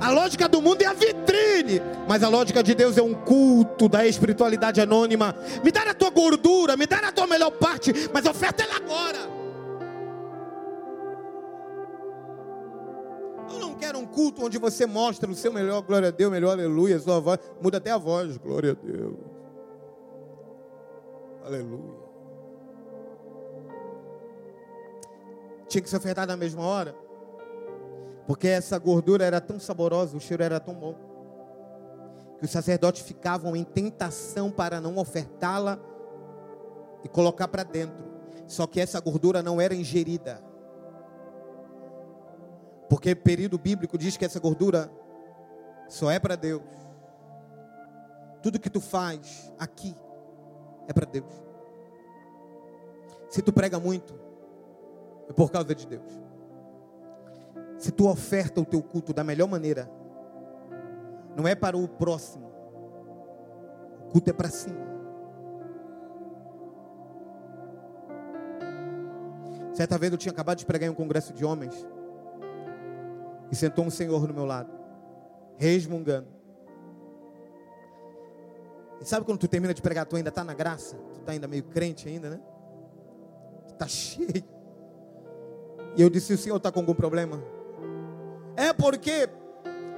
A 0.00 0.10
lógica 0.10 0.48
do 0.48 0.60
mundo 0.60 0.82
é 0.82 0.86
a 0.86 0.92
vitrine, 0.92 1.80
mas 2.08 2.22
a 2.24 2.28
lógica 2.28 2.62
de 2.62 2.74
Deus 2.74 2.98
é 2.98 3.02
um 3.02 3.14
culto 3.14 3.88
da 3.88 4.04
espiritualidade 4.04 4.80
anônima. 4.80 5.34
Me 5.62 5.70
dá 5.70 5.82
a 5.82 5.94
tua 5.94 6.10
gordura, 6.10 6.76
me 6.76 6.86
dá 6.86 6.98
a 6.98 7.12
tua 7.12 7.26
melhor 7.26 7.52
parte, 7.52 7.92
mas 8.12 8.26
oferta 8.26 8.64
ela 8.64 8.76
agora. 8.76 9.30
Eu 13.52 13.60
não 13.60 13.74
quero 13.74 13.98
um 13.98 14.06
culto 14.06 14.44
onde 14.44 14.58
você 14.58 14.86
mostra 14.86 15.30
o 15.30 15.34
seu 15.34 15.52
melhor, 15.52 15.82
glória 15.82 16.08
a 16.08 16.10
Deus, 16.10 16.32
melhor 16.32 16.50
aleluia, 16.50 16.98
sua 16.98 17.20
voz, 17.20 17.38
muda 17.60 17.78
até 17.78 17.90
a 17.92 17.98
voz, 17.98 18.36
glória 18.36 18.72
a 18.72 18.74
Deus. 18.74 19.31
Aleluia. 21.44 22.12
Tinha 25.68 25.82
que 25.82 25.88
ser 25.88 25.96
ofertado 25.96 26.30
na 26.30 26.36
mesma 26.36 26.62
hora. 26.62 26.94
Porque 28.26 28.46
essa 28.46 28.78
gordura 28.78 29.24
era 29.24 29.40
tão 29.40 29.58
saborosa, 29.58 30.16
o 30.16 30.20
cheiro 30.20 30.42
era 30.42 30.60
tão 30.60 30.74
bom, 30.74 30.94
que 32.38 32.44
os 32.44 32.50
sacerdotes 32.50 33.02
ficavam 33.02 33.56
em 33.56 33.64
tentação 33.64 34.50
para 34.50 34.80
não 34.80 34.96
ofertá-la 34.96 35.78
e 37.02 37.08
colocar 37.08 37.48
para 37.48 37.64
dentro. 37.64 38.04
Só 38.46 38.66
que 38.66 38.80
essa 38.80 39.00
gordura 39.00 39.42
não 39.42 39.60
era 39.60 39.74
ingerida. 39.74 40.42
Porque 42.88 43.12
o 43.12 43.16
período 43.16 43.58
bíblico 43.58 43.98
diz 43.98 44.16
que 44.16 44.24
essa 44.24 44.38
gordura 44.38 44.90
só 45.88 46.10
é 46.10 46.18
para 46.18 46.36
Deus. 46.36 46.62
Tudo 48.42 48.60
que 48.60 48.70
tu 48.70 48.80
faz 48.80 49.52
aqui 49.58 49.96
é 50.88 50.92
para 50.92 51.06
Deus. 51.06 51.32
Se 53.28 53.40
tu 53.40 53.52
prega 53.52 53.78
muito, 53.78 54.14
é 55.28 55.32
por 55.32 55.50
causa 55.50 55.74
de 55.74 55.86
Deus. 55.86 56.22
Se 57.78 57.90
tu 57.90 58.08
oferta 58.08 58.60
o 58.60 58.64
teu 58.64 58.82
culto 58.82 59.12
da 59.12 59.24
melhor 59.24 59.48
maneira, 59.48 59.90
não 61.34 61.48
é 61.48 61.54
para 61.54 61.76
o 61.76 61.88
próximo, 61.88 62.52
o 64.06 64.12
culto 64.12 64.30
é 64.30 64.32
para 64.32 64.48
cima. 64.48 64.92
Certa 69.72 69.96
vez 69.96 70.12
eu 70.12 70.18
tinha 70.18 70.32
acabado 70.32 70.58
de 70.58 70.66
pregar 70.66 70.88
em 70.88 70.92
um 70.92 70.94
congresso 70.94 71.32
de 71.32 71.44
homens, 71.44 71.86
e 73.50 73.56
sentou 73.56 73.84
um 73.84 73.90
senhor 73.90 74.26
no 74.26 74.34
meu 74.34 74.44
lado, 74.44 74.70
resmungando. 75.56 76.41
E 79.02 79.08
sabe 79.08 79.26
quando 79.26 79.38
tu 79.40 79.48
termina 79.48 79.74
de 79.74 79.82
pregar, 79.82 80.06
tu 80.06 80.14
ainda 80.14 80.28
está 80.28 80.44
na 80.44 80.54
graça? 80.54 80.96
Tu 81.14 81.20
está 81.20 81.32
ainda 81.32 81.48
meio 81.48 81.64
crente 81.64 82.08
ainda, 82.08 82.30
né? 82.30 82.40
Tu 83.66 83.72
está 83.72 83.88
cheio. 83.88 84.44
E 85.96 86.00
eu 86.00 86.08
disse, 86.08 86.32
o 86.32 86.38
senhor 86.38 86.56
está 86.56 86.70
com 86.70 86.80
algum 86.80 86.94
problema? 86.94 87.42
É 88.56 88.72
porque 88.72 89.28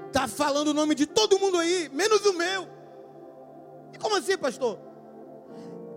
está 0.07 0.27
falando 0.27 0.69
o 0.69 0.75
nome 0.75 0.95
de 0.95 1.07
todo 1.07 1.39
mundo 1.39 1.59
aí, 1.59 1.91
menos 1.93 2.25
o 2.25 2.33
meu. 2.33 2.67
E 3.93 3.99
como 3.99 4.17
assim, 4.17 4.39
pastor? 4.39 4.79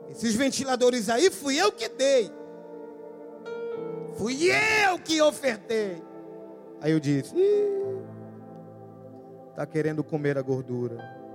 Esses 0.09 0.35
ventiladores 0.35 1.09
aí 1.09 1.31
fui 1.31 1.57
eu 1.57 1.71
que 1.71 1.87
dei. 1.87 2.29
Fui 4.17 4.49
eu 4.51 4.99
que 4.99 5.21
ofertei. 5.21 6.03
Aí 6.81 6.91
eu 6.91 6.99
disse: 6.99 7.33
está 9.49 9.65
querendo 9.65 10.03
comer 10.03 10.37
a 10.37 10.41
gordura. 10.41 11.26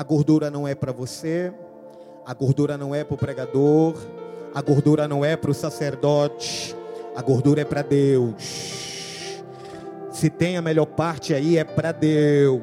A 0.00 0.02
gordura 0.02 0.50
não 0.50 0.66
é 0.66 0.74
para 0.74 0.92
você, 0.92 1.52
a 2.24 2.32
gordura 2.32 2.78
não 2.78 2.94
é 2.94 3.04
para 3.04 3.14
o 3.14 3.18
pregador, 3.18 3.94
a 4.54 4.62
gordura 4.62 5.06
não 5.06 5.22
é 5.22 5.36
para 5.36 5.50
o 5.50 5.54
sacerdote, 5.54 6.74
a 7.14 7.20
gordura 7.20 7.60
é 7.60 7.64
para 7.66 7.82
Deus. 7.82 9.42
Se 10.10 10.30
tem 10.30 10.56
a 10.56 10.62
melhor 10.62 10.86
parte 10.86 11.34
aí, 11.34 11.58
é 11.58 11.64
para 11.64 11.92
Deus. 11.92 12.62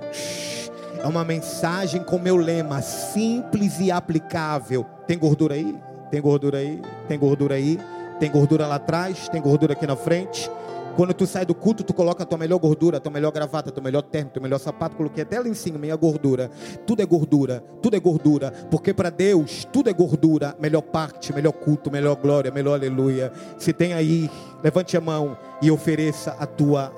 É 0.98 1.06
uma 1.06 1.24
mensagem 1.24 2.03
com 2.03 2.17
meu 2.17 2.38
lema, 2.38 2.82
simples 2.82 3.79
e 3.79 3.91
aplicável. 3.91 4.84
Tem 5.06 5.15
gordura 5.15 5.53
aí? 5.53 5.77
Tem 6.10 6.20
gordura 6.20 6.58
aí? 6.58 6.82
Tem 7.08 7.20
gordura 7.20 7.53
aí? 7.53 7.79
Tem 8.20 8.32
gordura 8.32 8.65
lá 8.65 8.77
atrás? 8.77 9.29
Tem 9.29 9.39
gordura 9.39 9.74
aqui 9.74 9.86
na 9.86 9.96
frente? 9.96 10.50
Quando 10.98 11.13
tu 11.13 11.27
sai 11.27 11.46
do 11.46 11.54
culto, 11.54 11.84
tu 11.84 11.94
coloca 11.94 12.24
a 12.24 12.25
tua 12.25 12.39
melhor 12.39 12.58
gordura, 12.58 12.98
a 12.98 13.00
tua 13.00 13.12
melhor 13.12 13.32
gravata, 13.32 13.72
teu 13.72 13.84
melhor 13.84 14.01
terno, 14.01 14.32
teu 14.32 14.42
melhor 14.42 14.58
sapato, 14.58 14.96
coloquei 14.96 15.22
até 15.22 15.39
lá 15.39 15.48
em 15.48 15.54
cima, 15.54 15.77
minha 15.77 15.96
gordura. 15.96 16.50
Tudo 16.88 17.04
é 17.04 17.06
gordura, 17.06 17.63
tudo 17.84 17.96
é 17.96 18.00
gordura, 18.00 18.50
porque 18.72 18.96
para 18.96 19.12
Deus 19.12 19.63
tudo 19.72 19.92
é 19.92 19.94
gordura, 19.94 20.58
melhor 20.60 20.82
parte, 20.82 21.32
melhor 21.32 21.51
culto, 21.51 21.92
melhor 21.92 22.16
glória, 22.16 22.50
melhor 22.50 22.74
aleluia. 22.74 23.32
Se 23.60 23.72
tem 23.72 23.94
aí, 23.94 24.27
levante 24.63 24.98
a 24.98 25.01
mão 25.01 25.38
e 25.62 25.70
ofereça 25.70 26.36
a 26.39 26.48
tua 26.48 26.92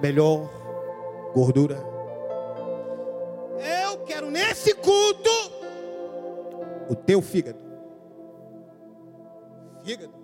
melhor 0.00 0.48
gordura. 1.34 1.76
Eu 3.84 3.98
quero 4.06 4.30
nesse 4.30 4.72
culto 4.76 5.30
o 6.88 6.94
teu 6.94 7.20
fígado. 7.20 7.58
Fígado. 9.84 10.15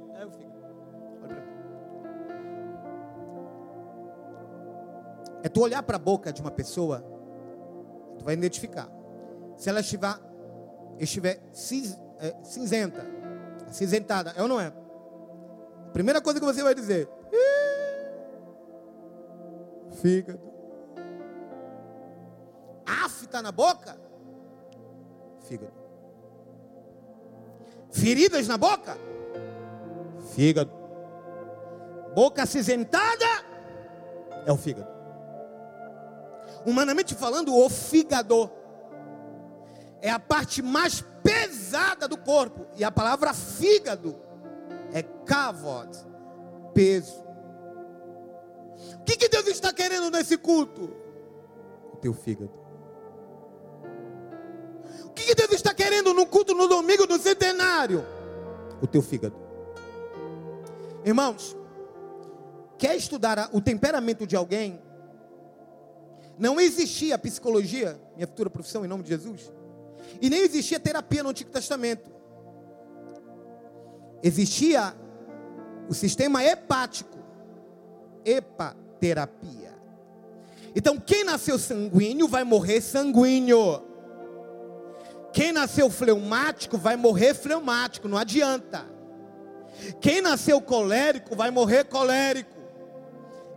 É 5.42 5.48
tu 5.48 5.60
olhar 5.60 5.82
para 5.82 5.96
a 5.96 5.98
boca 5.98 6.32
de 6.32 6.40
uma 6.40 6.50
pessoa, 6.50 7.04
tu 8.18 8.24
vai 8.24 8.34
identificar. 8.34 8.88
Se 9.56 9.68
ela 9.68 9.80
estiver, 9.80 10.14
estiver 10.98 11.40
cis, 11.52 11.98
é, 12.18 12.34
cinzenta, 12.42 13.04
cinzentada, 13.70 14.32
é 14.36 14.42
ou 14.42 14.48
não 14.48 14.60
é? 14.60 14.72
Primeira 15.92 16.20
coisa 16.20 16.38
que 16.38 16.46
você 16.46 16.62
vai 16.62 16.74
dizer: 16.74 17.08
fígado. 20.00 20.40
Af 22.86 23.24
está 23.24 23.42
na 23.42 23.52
boca? 23.52 23.96
Fígado. 25.40 25.72
Feridas 27.90 28.48
na 28.48 28.56
boca? 28.56 28.96
Fígado. 30.34 30.70
Boca 32.14 32.42
acinzentada? 32.42 33.26
É 34.46 34.52
o 34.52 34.56
fígado. 34.56 35.01
Humanamente 36.64 37.14
falando, 37.14 37.54
o 37.54 37.68
fígado 37.68 38.50
é 40.00 40.10
a 40.10 40.18
parte 40.18 40.62
mais 40.62 41.04
pesada 41.22 42.06
do 42.08 42.16
corpo. 42.16 42.66
E 42.76 42.84
a 42.84 42.90
palavra 42.90 43.32
fígado 43.32 44.16
é 44.92 45.02
kavod, 45.02 45.96
peso. 46.74 47.22
O 49.00 49.04
que, 49.04 49.16
que 49.16 49.28
Deus 49.28 49.46
está 49.46 49.72
querendo 49.72 50.10
nesse 50.10 50.36
culto? 50.36 50.94
O 51.92 51.96
teu 51.96 52.12
fígado. 52.12 52.52
O 55.04 55.10
que, 55.10 55.24
que 55.24 55.34
Deus 55.34 55.52
está 55.52 55.74
querendo 55.74 56.14
no 56.14 56.26
culto 56.26 56.54
no 56.54 56.66
domingo 56.66 57.06
do 57.06 57.18
centenário? 57.18 58.04
O 58.80 58.86
teu 58.86 59.02
fígado. 59.02 59.36
Irmãos, 61.04 61.56
quer 62.78 62.96
estudar 62.96 63.50
o 63.52 63.60
temperamento 63.60 64.26
de 64.26 64.36
alguém? 64.36 64.80
Não 66.38 66.60
existia 66.60 67.18
psicologia, 67.18 68.00
minha 68.14 68.26
futura 68.26 68.50
profissão, 68.50 68.84
em 68.84 68.88
nome 68.88 69.02
de 69.02 69.10
Jesus. 69.10 69.52
E 70.20 70.28
nem 70.28 70.40
existia 70.40 70.80
terapia 70.80 71.22
no 71.22 71.30
Antigo 71.30 71.50
Testamento. 71.50 72.10
Existia 74.22 74.94
o 75.88 75.94
sistema 75.94 76.44
hepático, 76.44 77.18
hepaterapia. 78.24 79.72
Então, 80.74 80.98
quem 80.98 81.24
nasceu 81.24 81.58
sanguíneo 81.58 82.28
vai 82.28 82.44
morrer 82.44 82.80
sanguíneo. 82.80 83.82
Quem 85.32 85.52
nasceu 85.52 85.90
fleumático 85.90 86.78
vai 86.78 86.96
morrer 86.96 87.34
fleumático, 87.34 88.08
não 88.08 88.16
adianta. 88.18 88.86
Quem 90.00 90.20
nasceu 90.20 90.60
colérico 90.60 91.34
vai 91.34 91.50
morrer 91.50 91.84
colérico. 91.84 92.61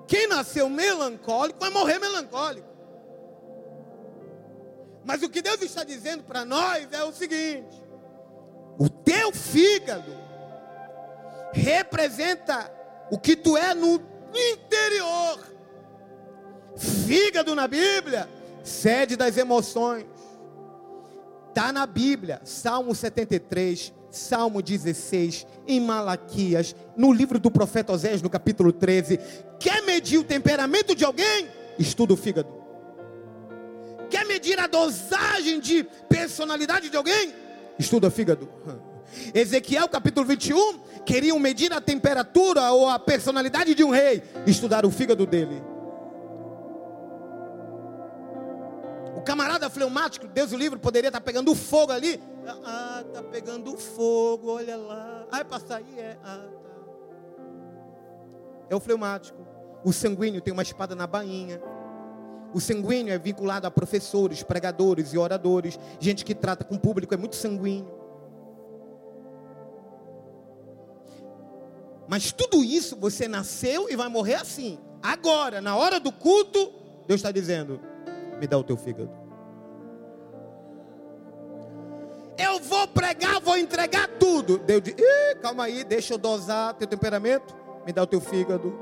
Quem 0.08 0.28
nasceu 0.28 0.70
melancólico 0.70 1.60
vai 1.60 1.70
morrer 1.70 2.00
melancólico. 2.00 2.68
Mas 5.04 5.22
o 5.22 5.30
que 5.30 5.42
Deus 5.42 5.62
está 5.62 5.84
dizendo 5.84 6.24
para 6.24 6.44
nós 6.44 6.88
é 6.92 7.04
o 7.04 7.12
seguinte: 7.12 7.84
o 8.78 8.90
teu 8.90 9.32
fígado 9.32 10.12
representa 11.54 12.72
o 13.10 13.18
que 13.18 13.36
tu 13.36 13.56
é 13.56 13.74
no 13.74 14.02
interior. 14.34 15.40
Fígado 16.76 17.56
na 17.56 17.68
Bíblia, 17.68 18.28
sede 18.64 19.16
das 19.16 19.38
emoções. 19.38 20.06
Está 21.50 21.72
na 21.72 21.86
Bíblia, 21.86 22.42
Salmo 22.44 22.94
73, 22.94 23.94
Salmo 24.16 24.62
16, 24.62 25.46
em 25.68 25.80
Malaquias, 25.80 26.76
no 26.96 27.12
livro 27.12 27.38
do 27.38 27.52
profeta 27.52 27.92
Osés, 27.92 28.22
no 28.22 28.30
capítulo 28.30 28.72
13. 28.72 29.20
Quer 29.60 29.84
medir 29.84 30.18
o 30.18 30.24
temperamento 30.24 30.96
de 30.96 31.04
alguém? 31.04 31.50
Estuda 31.78 32.14
o 32.14 32.18
fígado. 32.18 32.50
Quer 34.10 34.26
medir 34.26 34.58
a 34.60 34.68
dosagem 34.68 35.60
de 35.60 35.84
personalidade 36.08 36.90
de 36.90 36.96
alguém? 36.96 37.34
Estuda 37.78 38.08
o 38.08 38.12
fígado. 38.12 38.48
Ezequiel 39.34 39.88
capítulo 39.88 40.26
21, 40.26 40.80
queriam 41.06 41.38
medir 41.38 41.72
a 41.74 41.82
temperatura 41.82 42.72
ou 42.72 42.90
a 42.90 42.98
personalidade 42.98 43.76
de 43.76 43.84
um 43.84 43.90
rei, 43.90 44.24
estudar 44.48 44.86
o 44.86 44.92
fígado 44.92 45.26
dele. 45.26 45.62
Camarada 49.26 49.70
fleumático, 49.70 50.28
Deus 50.28 50.52
o 50.52 50.56
livre, 50.56 50.80
poderia 50.80 51.10
estar 51.10 51.20
pegando 51.20 51.54
fogo 51.56 51.92
ali. 51.92 52.22
Ah, 52.64 53.04
está 53.06 53.24
pegando 53.24 53.76
fogo, 53.76 54.52
olha 54.52 54.78
lá. 54.78 55.26
Ah, 55.32 55.40
é 55.40 55.44
para 55.44 55.60
sair? 55.60 56.00
É. 56.00 56.18
Ah, 56.24 56.46
tá. 56.64 56.70
É 58.70 58.76
o 58.76 58.80
fleumático. 58.80 59.46
O 59.84 59.92
sanguíneo 59.92 60.42
tem 60.42 60.54
uma 60.54 60.64
espada 60.64 60.96
na 60.96 61.06
bainha. 61.06 61.62
O 62.54 62.62
sanguíneo 62.62 63.14
é 63.14 63.18
vinculado 63.18 63.68
a 63.68 63.72
professores, 63.72 64.42
pregadores 64.42 65.12
e 65.14 65.18
oradores. 65.18 65.78
Gente 66.00 66.24
que 66.24 66.34
trata 66.34 66.64
com 66.64 66.76
o 66.76 66.80
público 66.80 67.14
é 67.14 67.18
muito 67.18 67.36
sanguíneo. 67.36 67.94
Mas 72.08 72.32
tudo 72.32 72.64
isso 72.64 72.96
você 72.96 73.28
nasceu 73.28 73.90
e 73.90 73.96
vai 73.96 74.08
morrer 74.08 74.36
assim. 74.36 74.80
Agora, 75.02 75.60
na 75.60 75.76
hora 75.76 76.00
do 76.00 76.12
culto, 76.12 76.72
Deus 77.08 77.20
está 77.20 77.32
dizendo: 77.32 77.82
me 78.40 78.48
dá 78.48 78.58
o 78.58 78.64
teu 78.64 78.78
fígado. 78.78 79.12
Eu 82.38 82.60
vou 82.60 82.88
pregar, 82.88 83.40
vou 83.40 83.58
entregar 83.58 84.08
tudo. 84.20 84.58
Deus 84.58 84.84
diz: 84.84 84.96
calma 85.42 85.66
aí, 85.66 85.84
deixa 85.84 86.14
eu 86.14 86.18
dosar 86.18 86.74
teu 86.74 86.88
temperamento. 86.88 87.56
Me 87.86 87.94
dá 87.94 88.04
o 88.04 88.08
teu 88.08 88.20
fígado. 88.20 88.78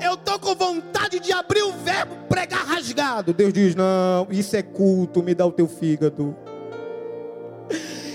Eu 0.00 0.14
estou 0.14 0.38
com 0.38 0.54
vontade 0.54 1.20
de 1.20 1.32
abrir 1.32 1.62
o 1.62 1.72
verbo, 1.72 2.14
pregar 2.28 2.64
rasgado. 2.64 3.32
Deus 3.32 3.52
diz: 3.52 3.74
não, 3.74 4.26
isso 4.30 4.56
é 4.56 4.62
culto, 4.62 5.22
me 5.22 5.34
dá 5.34 5.44
o 5.44 5.52
teu 5.52 5.66
fígado. 5.66 6.36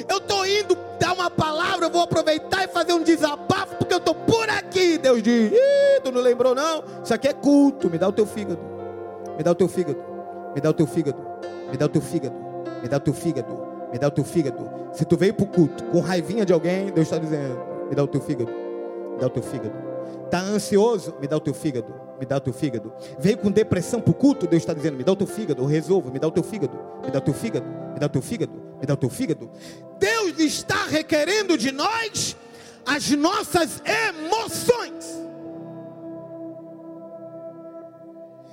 Eu 0.10 0.18
estou 0.18 0.46
indo 0.46 0.78
dar 1.00 1.14
uma 1.14 1.30
palavra, 1.30 1.88
eu 1.88 1.90
vou 1.90 2.02
aproveitar 2.02 2.64
e 2.64 2.68
fazer 2.68 2.94
um 2.94 3.04
desabafo, 3.04 3.76
porque 3.76 3.94
eu 3.94 3.98
estou 3.98 4.16
por 4.16 4.50
aqui. 4.50 4.98
Deus 4.98 5.22
diz: 5.22 5.52
tu 6.04 6.12
não 6.12 6.22
lembrou, 6.22 6.56
não? 6.56 6.84
Isso 7.04 7.14
aqui 7.14 7.28
é 7.28 7.34
culto, 7.34 7.90
me 7.90 7.98
dá 7.98 8.08
o 8.08 8.14
teu 8.14 8.26
fígado. 8.26 8.77
Me 9.38 9.44
dá 9.44 9.52
o 9.52 9.56
teu 9.56 9.68
fígado. 9.68 10.00
Me 10.56 10.62
dá 10.62 10.70
o 10.70 10.74
teu 10.74 10.88
fígado. 10.88 11.24
Me 11.72 11.78
dá 11.78 11.86
o 11.86 11.90
teu 11.90 12.02
fígado. 12.02 12.36
Me 12.82 12.88
dá 12.88 12.98
o 12.98 13.00
teu 13.00 13.14
fígado. 13.14 13.68
Me 13.92 14.00
dá 14.00 14.08
o 14.08 14.12
teu 14.12 14.24
fígado. 14.24 14.70
Se 14.92 15.06
tu 15.06 15.16
veio 15.16 15.34
para 15.34 15.46
o 15.46 15.48
culto 15.48 15.84
com 15.86 16.00
raivinha 16.00 16.46
de 16.46 16.54
alguém, 16.54 16.88
Deus 16.88 17.08
está 17.08 17.18
dizendo: 17.18 17.60
Me 17.90 17.96
dá 17.96 18.04
o 18.04 18.08
teu 18.08 18.20
fígado. 18.20 18.52
Me 19.14 19.20
dá 19.20 19.28
o 19.28 19.30
teu 19.30 19.44
fígado. 19.44 19.74
Está 20.26 20.40
ansioso? 20.40 21.16
Me 21.22 21.28
dá 21.28 21.38
o 21.38 21.40
teu 21.40 21.54
fígado. 21.54 21.94
Me 22.20 22.26
dá 22.26 22.38
o 22.38 22.40
teu 22.40 22.54
fígado. 22.54 22.92
Veio 23.20 23.38
com 23.38 23.52
depressão 23.52 24.02
para 24.02 24.12
o 24.12 24.14
culto? 24.14 24.48
Deus 24.48 24.64
está 24.64 24.74
dizendo: 24.74 24.98
Me 24.98 25.04
dá 25.04 25.12
o 25.12 25.16
teu 25.16 25.28
fígado. 25.28 25.62
Eu 25.62 25.68
resolvo. 25.68 26.12
Me 26.12 26.20
dá 26.20 26.28
o 26.28 26.32
teu 26.32 26.44
fígado. 26.44 26.78
Me 27.04 27.12
dá 27.12 27.20
o 27.20 27.22
teu 27.22 27.34
fígado. 27.34 27.66
Me 27.94 28.00
dá 28.00 28.06
o 28.08 28.10
teu 28.10 28.22
fígado. 28.22 28.54
Me 28.80 28.86
dá 28.86 28.94
o 28.94 28.98
teu 28.98 29.10
fígado. 29.10 29.50
Deus 30.00 30.40
está 30.40 30.86
requerendo 30.86 31.58
de 31.58 31.72
nós 31.72 32.36
as 32.86 33.10
nossas 33.12 33.82
emoções. 33.86 35.27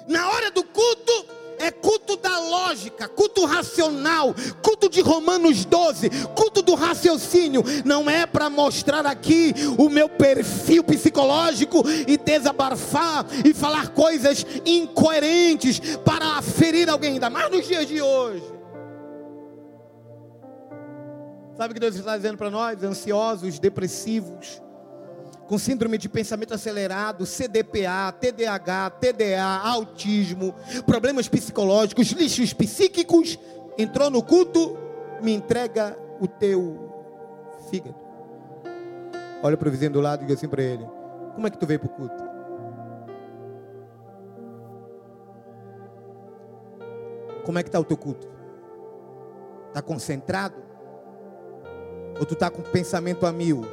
Na 0.06 0.28
hora 0.30 0.50
do 0.50 0.62
culto, 0.64 1.26
é 1.58 1.70
culto 1.70 2.16
da 2.16 2.34
teológica, 2.54 3.08
culto 3.08 3.44
racional, 3.44 4.34
culto 4.62 4.88
de 4.88 5.00
Romanos 5.00 5.64
12, 5.64 6.10
culto 6.34 6.62
do 6.62 6.74
raciocínio, 6.74 7.62
não 7.84 8.08
é 8.08 8.26
para 8.26 8.48
mostrar 8.48 9.06
aqui 9.06 9.52
o 9.78 9.88
meu 9.88 10.08
perfil 10.08 10.84
psicológico 10.84 11.82
e 12.06 12.16
desabafar 12.16 13.26
e 13.44 13.52
falar 13.52 13.88
coisas 13.88 14.46
incoerentes 14.64 15.80
para 16.04 16.40
ferir 16.42 16.88
alguém, 16.88 17.14
ainda 17.14 17.30
mais 17.30 17.50
nos 17.50 17.66
dias 17.66 17.86
de 17.86 18.00
hoje. 18.00 18.44
Sabe 21.56 21.70
o 21.70 21.74
que 21.74 21.80
Deus 21.80 21.94
está 21.94 22.16
dizendo 22.16 22.36
para 22.36 22.50
nós? 22.50 22.82
Ansiosos, 22.82 23.60
depressivos, 23.60 24.60
com 25.46 25.58
síndrome 25.58 25.98
de 25.98 26.08
pensamento 26.08 26.54
acelerado, 26.54 27.26
CDPA, 27.26 28.12
TDAH, 28.12 28.90
TDA, 28.90 29.60
autismo, 29.64 30.54
problemas 30.86 31.28
psicológicos, 31.28 32.10
lixos 32.12 32.52
psíquicos, 32.52 33.38
entrou 33.76 34.10
no 34.10 34.22
culto, 34.22 34.76
me 35.20 35.34
entrega 35.34 35.98
o 36.20 36.26
teu 36.26 36.92
fígado. 37.70 37.96
Olha 39.42 39.56
para 39.56 39.68
o 39.68 39.70
vizinho 39.70 39.92
do 39.92 40.00
lado 40.00 40.20
e 40.20 40.26
diga 40.26 40.34
assim 40.34 40.48
para 40.48 40.62
ele: 40.62 40.86
Como 41.34 41.46
é 41.46 41.50
que 41.50 41.58
tu 41.58 41.66
veio 41.66 41.80
para 41.80 41.88
o 41.88 41.94
culto? 41.94 42.24
Como 47.44 47.58
é 47.58 47.62
que 47.62 47.68
está 47.68 47.78
o 47.78 47.84
teu 47.84 47.96
culto? 47.96 48.26
Está 49.68 49.82
concentrado? 49.82 50.56
Ou 52.18 52.24
tu 52.24 52.32
está 52.32 52.48
com 52.48 52.62
pensamento 52.62 53.26
a 53.26 53.32
mil? 53.32 53.66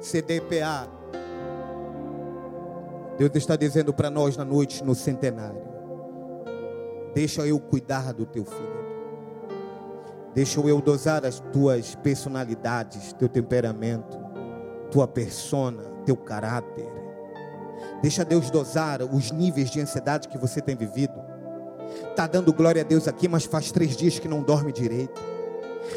CDPA, 0.00 0.88
Deus 3.18 3.30
está 3.34 3.56
dizendo 3.56 3.92
para 3.92 4.10
nós 4.10 4.36
na 4.36 4.44
noite, 4.44 4.82
no 4.82 4.94
centenário: 4.94 5.62
Deixa 7.14 7.46
eu 7.46 7.58
cuidar 7.60 8.12
do 8.12 8.24
teu 8.24 8.44
filho. 8.44 8.82
Deixa 10.34 10.60
eu 10.60 10.80
dosar 10.80 11.26
as 11.26 11.40
tuas 11.52 11.94
personalidades, 11.96 13.12
teu 13.12 13.28
temperamento, 13.28 14.18
tua 14.90 15.06
persona, 15.06 15.82
teu 16.06 16.16
caráter. 16.16 16.90
Deixa 18.00 18.24
Deus 18.24 18.50
dosar 18.50 19.02
os 19.02 19.30
níveis 19.30 19.70
de 19.70 19.80
ansiedade 19.80 20.28
que 20.28 20.38
você 20.38 20.60
tem 20.60 20.74
vivido. 20.74 21.14
Está 22.08 22.26
dando 22.26 22.52
glória 22.52 22.82
a 22.82 22.84
Deus 22.84 23.06
aqui, 23.06 23.28
mas 23.28 23.44
faz 23.44 23.70
três 23.70 23.94
dias 23.94 24.18
que 24.18 24.26
não 24.26 24.42
dorme 24.42 24.72
direito. 24.72 25.31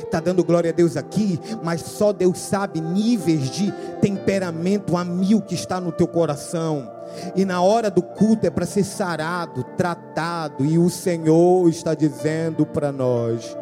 Está 0.03 0.19
dando 0.19 0.43
glória 0.43 0.71
a 0.71 0.73
Deus 0.73 0.97
aqui, 0.97 1.39
mas 1.63 1.81
só 1.81 2.11
Deus 2.11 2.39
sabe 2.39 2.79
níveis 2.81 3.49
de 3.49 3.71
temperamento 4.01 4.95
a 4.95 5.03
mil 5.03 5.41
que 5.41 5.55
está 5.55 5.79
no 5.79 5.91
teu 5.91 6.07
coração. 6.07 6.91
E 7.35 7.45
na 7.45 7.61
hora 7.61 7.89
do 7.89 8.01
culto 8.01 8.45
é 8.45 8.49
para 8.49 8.65
ser 8.65 8.83
sarado, 8.83 9.63
tratado. 9.77 10.65
E 10.65 10.77
o 10.77 10.89
Senhor 10.89 11.67
está 11.69 11.93
dizendo 11.93 12.65
para 12.65 12.91
nós: 12.91 13.55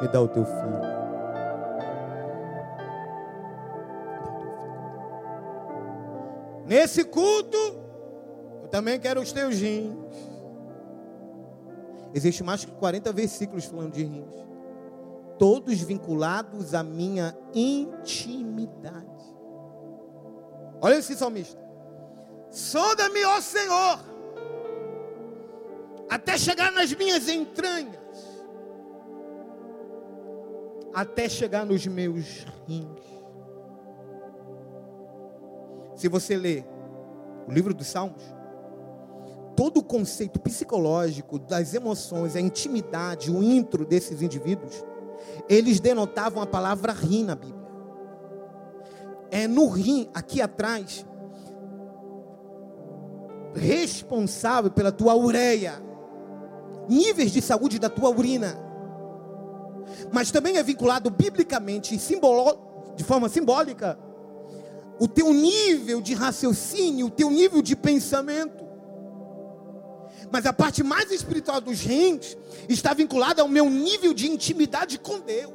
me 0.00 0.08
dá 0.08 0.20
o 0.20 0.28
teu 0.28 0.44
filho. 0.44 0.88
Nesse 6.66 7.02
culto, 7.02 7.56
eu 8.62 8.68
também 8.68 9.00
quero 9.00 9.20
os 9.20 9.32
teus 9.32 9.58
rins. 9.58 9.96
Existe 12.12 12.42
mais 12.42 12.60
de 12.60 12.66
40 12.66 13.12
versículos 13.12 13.64
falando 13.64 13.92
de 13.92 14.04
rins. 14.04 14.47
Todos 15.38 15.80
vinculados 15.80 16.74
à 16.74 16.82
minha 16.82 17.36
intimidade. 17.54 19.06
Olha 20.80 20.96
esse 20.96 21.14
salmista. 21.16 21.60
Sonda-me, 22.50 23.24
ó 23.24 23.40
Senhor, 23.40 23.98
até 26.08 26.38
chegar 26.38 26.72
nas 26.72 26.92
minhas 26.94 27.28
entranhas, 27.28 27.98
até 30.94 31.28
chegar 31.28 31.66
nos 31.66 31.86
meus 31.86 32.46
rins. 32.66 33.06
Se 35.94 36.08
você 36.08 36.36
ler 36.36 36.64
o 37.46 37.52
livro 37.52 37.74
dos 37.74 37.88
Salmos, 37.88 38.22
todo 39.56 39.78
o 39.78 39.84
conceito 39.84 40.38
psicológico 40.38 41.38
das 41.38 41.74
emoções, 41.74 42.36
a 42.36 42.40
intimidade, 42.40 43.30
o 43.30 43.42
intro 43.42 43.84
desses 43.84 44.22
indivíduos, 44.22 44.84
eles 45.48 45.80
denotavam 45.80 46.42
a 46.42 46.46
palavra 46.46 46.92
rim 46.92 47.24
na 47.24 47.34
Bíblia. 47.34 47.68
É 49.30 49.46
no 49.46 49.68
rim, 49.68 50.08
aqui 50.14 50.40
atrás, 50.40 51.04
responsável 53.54 54.70
pela 54.70 54.90
tua 54.90 55.14
ureia, 55.14 55.82
níveis 56.88 57.30
de 57.30 57.42
saúde 57.42 57.78
da 57.78 57.90
tua 57.90 58.10
urina. 58.10 58.58
Mas 60.12 60.30
também 60.30 60.56
é 60.56 60.62
vinculado 60.62 61.10
biblicamente 61.10 61.94
e 61.94 61.98
simbolo, 61.98 62.94
de 62.96 63.04
forma 63.04 63.28
simbólica 63.28 63.98
o 64.98 65.06
teu 65.06 65.32
nível 65.32 66.00
de 66.00 66.12
raciocínio, 66.12 67.06
o 67.06 67.10
teu 67.10 67.30
nível 67.30 67.62
de 67.62 67.76
pensamento. 67.76 68.66
Mas 70.30 70.46
a 70.46 70.52
parte 70.52 70.82
mais 70.82 71.10
espiritual 71.10 71.60
dos 71.60 71.80
rins 71.80 72.36
está 72.68 72.92
vinculada 72.92 73.42
ao 73.42 73.48
meu 73.48 73.68
nível 73.70 74.12
de 74.12 74.28
intimidade 74.28 74.98
com 74.98 75.20
Deus. 75.20 75.54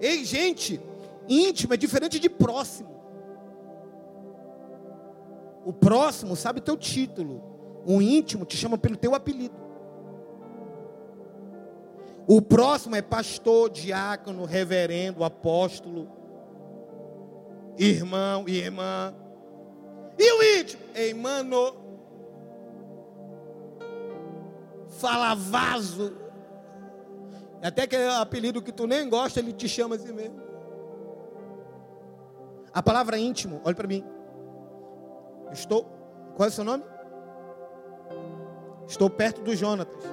Ei, 0.00 0.24
gente, 0.24 0.80
íntimo 1.28 1.74
é 1.74 1.76
diferente 1.76 2.18
de 2.18 2.28
próximo. 2.28 2.96
O 5.64 5.72
próximo 5.72 6.36
sabe 6.36 6.60
teu 6.60 6.76
título. 6.76 7.42
O 7.84 8.00
íntimo 8.00 8.44
te 8.44 8.56
chama 8.56 8.78
pelo 8.78 8.96
teu 8.96 9.14
apelido. 9.14 9.54
O 12.26 12.42
próximo 12.42 12.94
é 12.94 13.02
pastor, 13.02 13.70
diácono, 13.70 14.44
reverendo, 14.44 15.24
apóstolo, 15.24 16.08
irmão 17.78 18.44
e 18.46 18.58
irmã. 18.58 19.14
E 20.18 20.32
o 20.32 20.60
íntimo? 20.60 20.82
Ei, 20.94 21.14
mano. 21.14 21.87
Fala 24.98 25.34
vaso. 25.34 26.16
Até 27.62 27.86
que 27.86 27.96
é 27.96 28.16
apelido 28.16 28.62
que 28.62 28.72
tu 28.72 28.86
nem 28.86 29.08
gosta, 29.08 29.40
ele 29.40 29.52
te 29.52 29.68
chama 29.68 29.96
assim 29.96 30.12
mesmo. 30.12 30.40
A 32.72 32.82
palavra 32.82 33.18
íntimo, 33.18 33.60
olha 33.64 33.74
para 33.74 33.88
mim. 33.88 34.04
Estou. 35.52 35.84
Qual 36.36 36.46
é 36.46 36.50
o 36.50 36.52
seu 36.52 36.64
nome? 36.64 36.84
Estou 38.86 39.08
perto 39.10 39.40
do 39.42 39.54
Jonatas. 39.54 40.04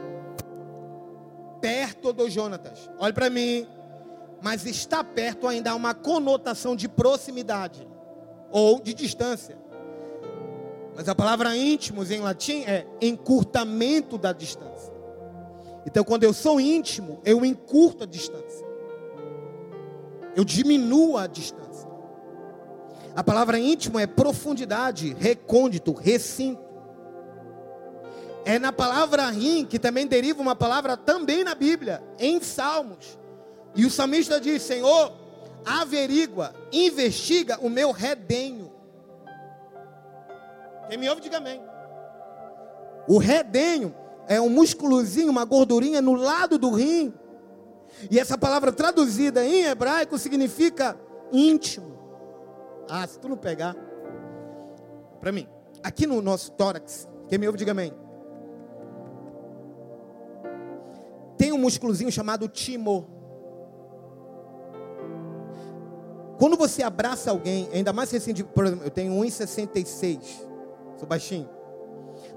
Perto 1.62 2.14
do 2.14 2.30
Jonatas. 2.30 2.90
Olhe 3.00 3.14
para 3.14 3.30
mim. 3.30 3.68
Mas 4.42 4.66
está 4.66 5.04
perto 5.04 5.48
ainda 5.48 5.72
há 5.72 5.76
uma 5.76 5.94
conotação 5.94 6.76
de 6.76 6.88
proximidade 6.88 7.88
ou 8.52 8.80
de 8.82 8.94
distância. 8.94 9.58
Mas 10.96 11.10
a 11.10 11.14
palavra 11.14 11.56
íntimos 11.56 12.10
em 12.10 12.22
latim 12.22 12.64
é 12.66 12.88
encurtamento 13.02 14.18
da 14.18 14.32
distância. 14.32 14.94
Então, 15.86 16.04
quando 16.04 16.24
eu 16.24 16.34
sou 16.34 16.60
íntimo, 16.60 17.20
eu 17.26 17.46
encurto 17.46 18.06
a 18.06 18.08
distância. 18.08 18.66
Eu 20.36 20.44
diminuo 20.44 21.18
a 21.18 21.28
distância. 21.28 21.88
A 23.16 23.24
palavra 23.24 23.60
íntimo 23.60 24.00
é 24.00 24.08
profundidade, 24.08 25.16
recôndito, 25.20 25.94
recinto. 25.94 26.64
É 28.44 28.60
na 28.60 28.72
palavra 28.72 29.30
rim 29.30 29.66
que 29.66 29.80
também 29.80 30.06
deriva 30.06 30.42
uma 30.42 30.56
palavra 30.56 30.98
também 30.98 31.44
na 31.44 31.56
Bíblia, 31.56 32.04
em 32.20 32.42
Salmos. 32.42 33.18
E 33.74 33.86
o 33.86 33.90
salmista 33.90 34.40
diz: 34.40 34.62
Senhor, 34.62 35.14
averigua, 35.66 36.54
investiga 36.72 37.58
o 37.62 37.70
meu 37.70 37.92
redenho. 37.92 38.75
Quem 40.88 40.98
me 40.98 41.10
ouve, 41.10 41.22
diga 41.22 41.38
amém. 41.38 41.62
O 43.08 43.18
redenho 43.18 43.96
é 44.28 44.40
um 44.42 44.50
músculozinho, 44.50 45.30
uma 45.30 45.46
gordurinha 45.46 46.02
no 46.02 46.14
lado 46.14 46.58
do 46.58 46.72
rim. 46.72 47.14
E 48.10 48.20
essa 48.20 48.38
palavra 48.38 48.72
traduzida 48.72 49.46
em 49.46 49.64
hebraico 49.64 50.18
significa 50.18 50.98
íntimo. 51.32 51.96
Ah, 52.90 53.06
se 53.08 53.20
tu 53.20 53.30
não 53.30 53.38
pegar. 53.38 53.76
Para 55.20 55.32
mim. 55.32 55.48
Aqui 55.84 56.06
no 56.06 56.22
nosso 56.22 56.52
tórax. 56.52 57.08
Quem 57.28 57.38
me 57.38 57.48
ouve, 57.48 57.58
diga 57.58 57.72
amém. 57.72 57.94
Tem 61.38 61.52
um 61.52 61.58
músculozinho 61.58 62.12
chamado 62.12 62.48
timo. 62.48 63.08
Quando 66.38 66.58
você 66.58 66.84
abraça 66.84 67.32
alguém, 67.32 67.70
ainda 67.74 67.94
mais 67.94 68.12
recente, 68.12 68.44
por 68.44 68.66
exemplo, 68.66 68.86
eu 68.86 68.92
tenho 68.92 69.14
1,66, 69.14 70.46
sou 70.98 71.08
baixinho. 71.08 71.50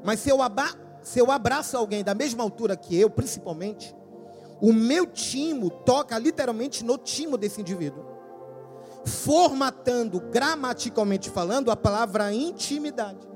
Mas 0.05 0.21
se 0.21 0.31
eu, 0.31 0.43
aba, 0.43 0.69
se 1.03 1.19
eu 1.19 1.31
abraço 1.31 1.77
alguém 1.77 2.03
da 2.03 2.15
mesma 2.15 2.43
altura 2.43 2.77
que 2.77 2.99
eu, 2.99 3.09
principalmente, 3.11 3.95
o 4.61 4.73
meu 4.73 5.07
timo 5.07 5.71
toca 5.71 6.19
literalmente 6.19 6.85
no 6.85 6.99
timo 6.99 7.37
desse 7.37 7.61
indivíduo 7.61 8.09
formatando 9.09 10.21
gramaticalmente 10.21 11.31
falando 11.31 11.71
a 11.71 11.77
palavra 11.77 12.33
intimidade. 12.33 13.27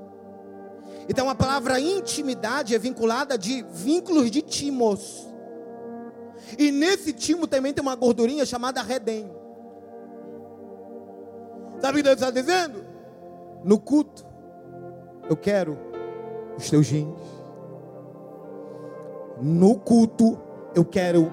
Então 1.09 1.29
a 1.29 1.35
palavra 1.35 1.79
intimidade 1.79 2.73
é 2.73 2.79
vinculada 2.79 3.37
de 3.37 3.63
vínculos 3.69 4.31
de 4.31 4.41
timos. 4.41 5.27
E 6.57 6.71
nesse 6.71 7.11
timo 7.11 7.47
também 7.47 7.73
tem 7.73 7.81
uma 7.81 7.95
gordurinha 7.95 8.45
chamada 8.45 8.81
redém. 8.81 9.29
Sabe 11.79 11.93
o 11.93 11.97
que 11.97 12.03
Deus 12.03 12.15
está 12.15 12.31
dizendo? 12.31 12.85
No 13.63 13.79
culto, 13.79 14.25
eu 15.29 15.35
quero 15.35 15.77
os 16.57 16.69
teus 16.69 16.89
rins. 16.89 17.17
No 19.41 19.75
culto, 19.75 20.39
eu 20.75 20.85
quero 20.85 21.31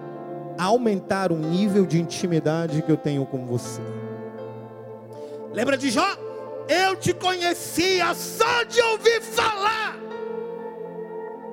aumentar 0.59 1.33
o 1.33 1.37
nível 1.37 1.87
de 1.87 2.01
intimidade 2.01 2.83
que 2.83 2.91
eu 2.91 2.97
tenho 2.97 3.25
com 3.27 3.47
você. 3.47 3.81
Lembra 5.53 5.77
de 5.77 5.91
Jó? 5.91 6.07
Eu 6.69 6.97
te 6.97 7.13
conhecia 7.13 8.15
só 8.15 8.63
de 8.65 8.81
ouvir 8.81 9.21
falar. 9.21 9.97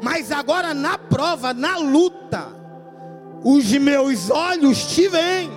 Mas 0.01 0.31
agora 0.31 0.73
na 0.73 0.97
prova, 0.97 1.53
na 1.53 1.77
luta, 1.77 2.49
os 3.43 3.71
meus 3.71 4.29
olhos 4.29 4.85
te 4.93 5.07
veem. 5.07 5.56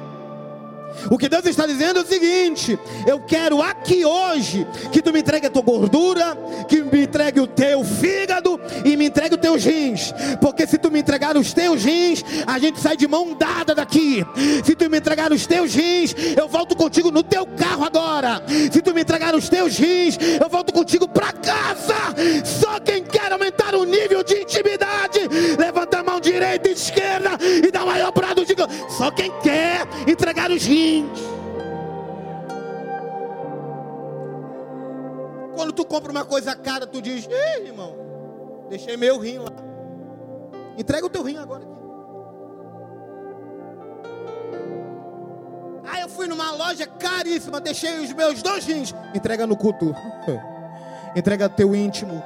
O 1.10 1.16
que 1.16 1.28
Deus 1.28 1.44
está 1.46 1.66
dizendo 1.66 1.98
é 1.98 2.02
o 2.02 2.06
seguinte: 2.06 2.78
eu 3.06 3.20
quero 3.20 3.62
aqui 3.62 4.04
hoje 4.04 4.66
que 4.92 5.00
tu 5.00 5.12
me 5.12 5.20
entregue 5.20 5.46
a 5.46 5.50
tua 5.50 5.62
gordura, 5.62 6.36
que 6.68 6.82
me 6.82 7.04
entregue 7.04 7.40
o 7.40 7.46
teu 7.46 7.84
fígado 7.84 8.60
e 8.84 8.96
me 8.96 9.06
entregue 9.06 9.34
os 9.34 9.40
teus 9.40 9.64
rins. 9.64 10.12
Porque 10.40 10.66
se 10.66 10.78
tu 10.78 10.90
me 10.90 11.00
entregar 11.00 11.36
os 11.36 11.52
teus 11.52 11.84
rins, 11.84 12.24
a 12.46 12.58
gente 12.58 12.80
sai 12.80 12.96
de 12.96 13.06
mão 13.06 13.34
dada 13.34 13.74
daqui. 13.74 14.24
Se 14.64 14.74
tu 14.74 14.90
me 14.90 14.98
entregar 14.98 15.32
os 15.32 15.46
teus 15.46 15.74
rins, 15.74 16.14
eu 16.36 16.48
volto 16.48 16.76
contigo 16.76 17.10
no 17.10 17.22
teu 17.22 17.46
carro 17.46 17.84
agora. 17.84 18.42
Se 18.72 18.82
tu 18.82 18.92
me 18.92 19.02
entregar 19.02 19.34
os 19.34 19.48
teus 19.48 19.76
rins, 19.76 20.18
eu 20.40 20.48
volto 20.48 20.72
contigo 20.72 21.08
para 21.08 21.32
casa. 21.32 21.96
Só 22.44 22.80
quem 22.80 23.04
quer 23.04 23.32
aumentar 23.32 23.74
o 23.74 23.84
nível 23.84 24.22
de 24.22 24.42
intimidade, 24.42 25.20
levanta 25.58 26.00
a 26.00 26.02
mão 26.02 26.20
direita 26.20 26.68
e 26.68 26.72
esquerda 26.72 27.30
e 27.64 27.70
dá 27.70 27.84
maior 27.84 28.12
prado. 28.12 28.44
Diga, 28.44 28.66
só 28.88 29.10
quem 29.10 29.30
quer 29.42 29.86
entregar 30.06 30.50
os 30.50 30.64
rins 30.64 30.79
quando 35.60 35.72
tu 35.74 35.84
compra 35.84 36.10
uma 36.10 36.24
coisa 36.24 36.56
cara, 36.56 36.86
tu 36.86 37.02
diz: 37.02 37.28
Ei, 37.28 37.66
irmão, 37.66 37.94
deixei 38.68 38.96
meu 38.96 39.18
rim 39.18 39.38
lá. 39.38 39.52
Entrega 40.76 41.06
o 41.06 41.10
teu 41.10 41.22
rim 41.22 41.36
agora 41.36 41.62
aqui. 41.62 41.80
Ah, 45.84 46.00
eu 46.00 46.08
fui 46.08 46.26
numa 46.26 46.50
loja 46.52 46.86
caríssima, 46.86 47.60
deixei 47.60 47.98
os 47.98 48.12
meus 48.12 48.42
dois 48.42 48.64
rins. 48.64 48.94
Entrega 49.14 49.46
no 49.46 49.56
culto. 49.56 49.94
Entrega 51.14 51.48
teu 51.48 51.74
íntimo. 51.74 52.22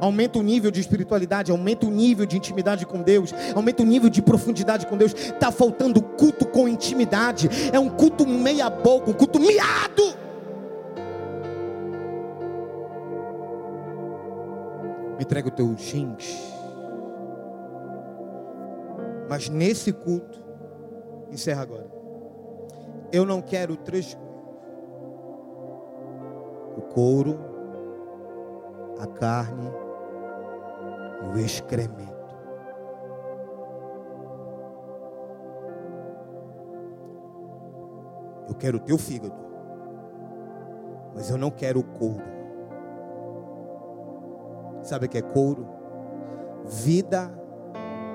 Aumenta 0.00 0.38
o 0.38 0.42
nível 0.42 0.70
de 0.70 0.80
espiritualidade, 0.80 1.50
aumenta 1.50 1.86
o 1.86 1.90
nível 1.90 2.24
de 2.24 2.36
intimidade 2.36 2.86
com 2.86 3.02
Deus, 3.02 3.34
aumenta 3.54 3.82
o 3.82 3.86
nível 3.86 4.08
de 4.08 4.22
profundidade 4.22 4.86
com 4.86 4.96
Deus. 4.96 5.12
Está 5.12 5.52
faltando 5.52 6.00
culto 6.00 6.46
com 6.46 6.66
intimidade. 6.66 7.48
É 7.72 7.78
um 7.78 7.90
culto 7.90 8.26
meia 8.26 8.70
boca, 8.70 9.10
um 9.10 9.14
culto 9.14 9.38
miado. 9.38 10.20
Entrega 15.20 15.48
o 15.48 15.50
teu 15.50 15.74
jeans. 15.74 16.50
Mas 19.28 19.48
nesse 19.48 19.92
culto, 19.92 20.42
encerra 21.30 21.62
agora. 21.62 21.86
Eu 23.12 23.26
não 23.26 23.42
quero 23.42 23.76
três 23.76 24.16
o 26.76 26.80
couro, 26.80 27.38
a 28.98 29.06
carne 29.06 29.70
o 31.22 31.38
excremento. 31.38 32.20
Eu 38.48 38.54
quero 38.54 38.78
o 38.78 38.80
teu 38.80 38.98
fígado, 38.98 39.34
mas 41.14 41.30
eu 41.30 41.38
não 41.38 41.50
quero 41.50 41.80
o 41.80 41.84
couro. 41.84 42.24
Sabe 44.82 45.06
o 45.06 45.08
que 45.08 45.18
é 45.18 45.22
couro? 45.22 45.68
Vida 46.64 47.30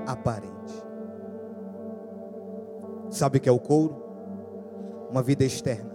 aparente. 0.07 0.53
Sabe 3.09 3.37
o 3.37 3.41
que 3.41 3.47
é 3.47 3.51
o 3.51 3.59
couro? 3.59 3.95
Uma 5.09 5.21
vida 5.21 5.43
externa. 5.43 5.93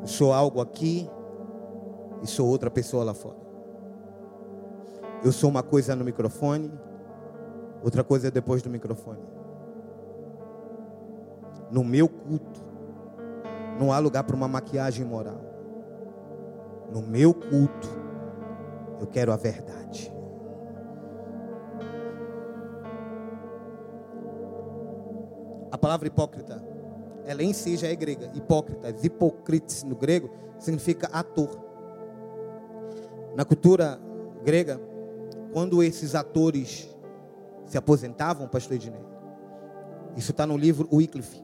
Eu 0.00 0.06
sou 0.06 0.32
algo 0.32 0.60
aqui 0.60 1.10
e 2.22 2.26
sou 2.26 2.48
outra 2.48 2.70
pessoa 2.70 3.04
lá 3.04 3.12
fora. 3.12 3.45
Eu 5.24 5.32
sou 5.32 5.50
uma 5.50 5.62
coisa 5.62 5.96
no 5.96 6.04
microfone, 6.04 6.72
outra 7.82 8.04
coisa 8.04 8.28
é 8.28 8.30
depois 8.30 8.62
do 8.62 8.70
microfone. 8.70 9.20
No 11.70 11.82
meu 11.82 12.08
culto, 12.08 12.60
não 13.78 13.92
há 13.92 13.98
lugar 13.98 14.24
para 14.24 14.36
uma 14.36 14.48
maquiagem 14.48 15.04
moral. 15.04 15.40
No 16.92 17.02
meu 17.02 17.34
culto, 17.34 17.88
eu 19.00 19.06
quero 19.06 19.32
a 19.32 19.36
verdade. 19.36 20.12
A 25.70 25.78
palavra 25.78 26.06
hipócrita, 26.06 26.64
ela 27.24 27.42
em 27.42 27.52
si 27.52 27.76
já 27.76 27.88
é 27.88 27.96
grega. 27.96 28.30
Hipócritas, 28.34 29.04
hipócrites 29.04 29.82
no 29.82 29.96
grego, 29.96 30.30
significa 30.58 31.08
ator. 31.12 31.50
Na 33.34 33.44
cultura 33.44 34.00
grega, 34.42 34.80
quando 35.56 35.82
esses 35.82 36.14
atores 36.14 36.94
se 37.64 37.78
aposentavam, 37.78 38.46
pastor 38.46 38.74
Ednei, 38.76 39.00
isso 40.14 40.32
está 40.32 40.46
no 40.46 40.54
livro 40.54 40.86
Wycliffe, 40.92 41.42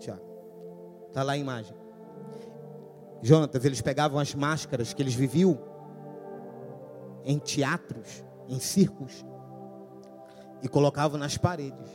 Tiago, 0.00 0.20
está 1.06 1.22
lá 1.22 1.34
a 1.34 1.36
imagem. 1.36 1.76
Jonatas, 3.22 3.64
eles 3.64 3.80
pegavam 3.80 4.18
as 4.18 4.34
máscaras 4.34 4.92
que 4.92 5.00
eles 5.00 5.14
viviam 5.14 5.56
em 7.24 7.38
teatros, 7.38 8.24
em 8.48 8.58
circos, 8.58 9.24
e 10.60 10.68
colocavam 10.68 11.16
nas 11.16 11.38
paredes. 11.38 11.88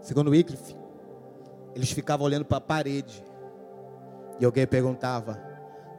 Segundo 0.00 0.30
Wycliffe, 0.30 0.76
eles 1.74 1.90
ficavam 1.90 2.24
olhando 2.24 2.44
para 2.44 2.58
a 2.58 2.60
parede, 2.60 3.24
e 4.38 4.44
alguém 4.44 4.68
perguntava: 4.68 5.36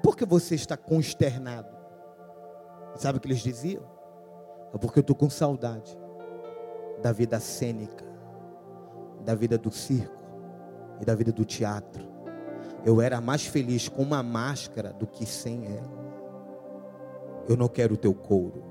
por 0.02 0.16
que 0.16 0.24
você 0.24 0.56
está 0.56 0.78
consternado? 0.78 1.77
Sabe 2.98 3.18
o 3.18 3.22
que 3.22 3.28
eles 3.28 3.40
diziam? 3.40 3.84
É 4.74 4.78
porque 4.78 5.00
eu 5.00 5.02
estou 5.02 5.16
com 5.16 5.30
saudade 5.30 5.98
da 7.02 7.12
vida 7.12 7.40
cênica, 7.40 8.06
da 9.24 9.36
vida 9.36 9.58
do 9.58 9.72
circo 9.72 10.24
e 11.00 11.06
da 11.06 11.14
vida 11.14 11.32
do 11.32 11.46
teatro. 11.46 12.04
Eu 12.84 13.02
era 13.02 13.22
mais 13.22 13.46
feliz 13.46 13.88
com 13.88 14.02
uma 14.02 14.24
máscara 14.24 14.94
do 14.94 15.06
que 15.06 15.26
sem 15.26 15.66
ela. 15.66 15.98
Eu 17.48 17.56
não 17.56 17.68
quero 17.68 17.94
o 17.94 17.98
teu 17.98 18.14
couro. 18.14 18.64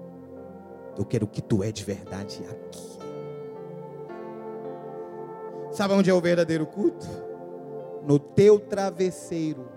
Eu 0.99 1.05
quero 1.05 1.25
o 1.25 1.29
que 1.29 1.43
tu 1.43 1.62
é 1.62 1.71
de 1.71 1.85
verdade 1.85 2.43
aqui. 2.51 2.99
Sabe 5.71 5.95
onde 5.95 6.11
é 6.11 6.15
o 6.15 6.21
verdadeiro 6.21 6.67
culto? 6.67 7.07
No 8.07 8.19
teu 8.19 8.59
travesseiro. 8.59 9.69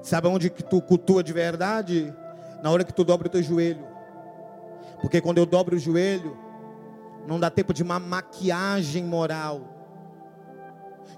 Sabe 0.00 0.26
onde 0.26 0.50
que 0.50 0.64
tu 0.64 0.80
cultua 0.80 1.22
de 1.22 1.32
verdade? 1.32 2.14
Na 2.62 2.70
hora 2.70 2.84
que 2.84 2.92
tu 2.92 3.04
dobra 3.04 3.26
o 3.28 3.30
teu 3.30 3.42
joelho. 3.42 3.84
Porque 5.00 5.20
quando 5.20 5.38
eu 5.38 5.46
dobro 5.46 5.76
o 5.76 5.78
joelho, 5.78 6.36
não 7.26 7.38
dá 7.38 7.50
tempo 7.50 7.74
de 7.74 7.82
uma 7.82 7.98
maquiagem 7.98 9.04
moral. 9.04 9.72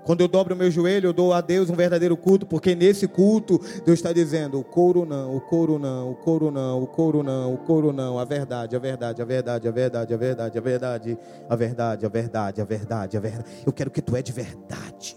Quando 0.04 0.20
eu 0.20 0.28
dobro 0.28 0.54
o 0.54 0.56
meu 0.56 0.70
joelho, 0.70 1.08
eu 1.08 1.12
dou 1.12 1.32
a 1.32 1.40
Deus 1.40 1.70
um 1.70 1.74
verdadeiro 1.74 2.16
culto, 2.16 2.44
porque 2.44 2.74
nesse 2.74 3.08
culto 3.08 3.58
Deus 3.84 3.98
está 3.98 4.12
dizendo: 4.12 4.58
o 4.58 4.64
couro 4.64 5.06
não, 5.06 5.34
o 5.34 5.40
couro 5.40 5.78
não, 5.78 6.10
o 6.10 6.14
couro 6.14 6.50
não, 6.50 6.82
o 6.82 6.86
couro 6.86 7.22
não, 7.22 7.54
o 7.54 7.58
couro 7.58 7.92
não, 7.92 8.18
a 8.18 8.24
verdade, 8.24 8.76
a 8.76 8.78
verdade, 8.78 9.22
a 9.22 9.24
verdade, 9.24 9.68
a 9.68 9.70
verdade, 9.70 10.14
a 10.14 10.16
verdade, 10.16 10.58
a 10.58 10.60
verdade, 10.60 11.18
a 11.48 11.56
verdade, 11.56 12.06
a 12.06 12.08
verdade, 12.08 12.60
a 12.60 12.64
verdade, 12.64 13.16
a 13.16 13.20
verdade. 13.20 13.50
Eu 13.66 13.72
quero 13.72 13.90
que 13.90 14.02
tu 14.02 14.14
é 14.14 14.22
de 14.22 14.32
verdade. 14.32 15.16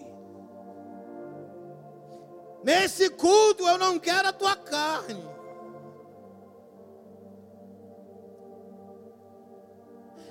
Nesse 2.64 3.10
culto 3.10 3.64
eu 3.68 3.78
não 3.78 4.00
quero 4.00 4.28
a 4.28 4.34
tua 4.34 4.56
carne. 4.56 5.37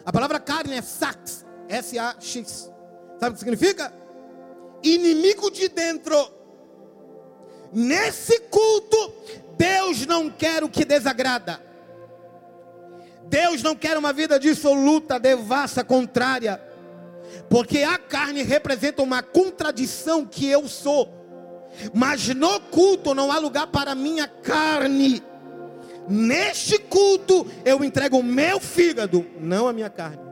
A 0.07 0.13
palavra 0.13 0.39
carne 0.39 0.77
é 0.77 0.83
sax, 0.83 1.45
S-A-X. 1.69 2.71
Sabe 3.19 3.31
o 3.31 3.33
que 3.33 3.41
significa? 3.41 3.93
Inimigo 4.81 5.51
de 5.51 5.69
dentro. 5.69 6.17
Nesse 7.73 8.39
culto, 8.43 9.13
Deus 9.59 10.07
não 10.07 10.31
quer 10.31 10.63
o 10.63 10.69
que 10.69 10.85
desagrada. 10.85 11.61
Deus 13.25 13.65
não 13.65 13.75
quer 13.75 13.99
uma 13.99 14.13
vida 14.13 14.39
dissoluta, 14.39 15.19
devassa, 15.19 15.83
contrária. 15.83 16.63
Porque 17.51 17.83
a 17.83 17.99
carne 17.99 18.45
representa 18.45 19.03
uma 19.03 19.25
contradição 19.25 20.25
que 20.25 20.47
eu 20.47 20.69
sou. 20.69 21.13
Mas 21.93 22.29
no 22.29 22.61
culto 22.61 23.13
não 23.13 23.33
há 23.33 23.39
lugar 23.39 23.67
para 23.67 23.93
minha 23.95 24.29
carne. 24.29 25.21
Neste 26.09 26.79
culto 26.79 27.47
eu 27.65 27.83
entrego 27.83 28.19
o 28.19 28.23
meu 28.23 28.61
fígado, 28.61 29.27
não 29.41 29.67
a 29.67 29.73
minha 29.73 29.91
carne. 29.91 30.25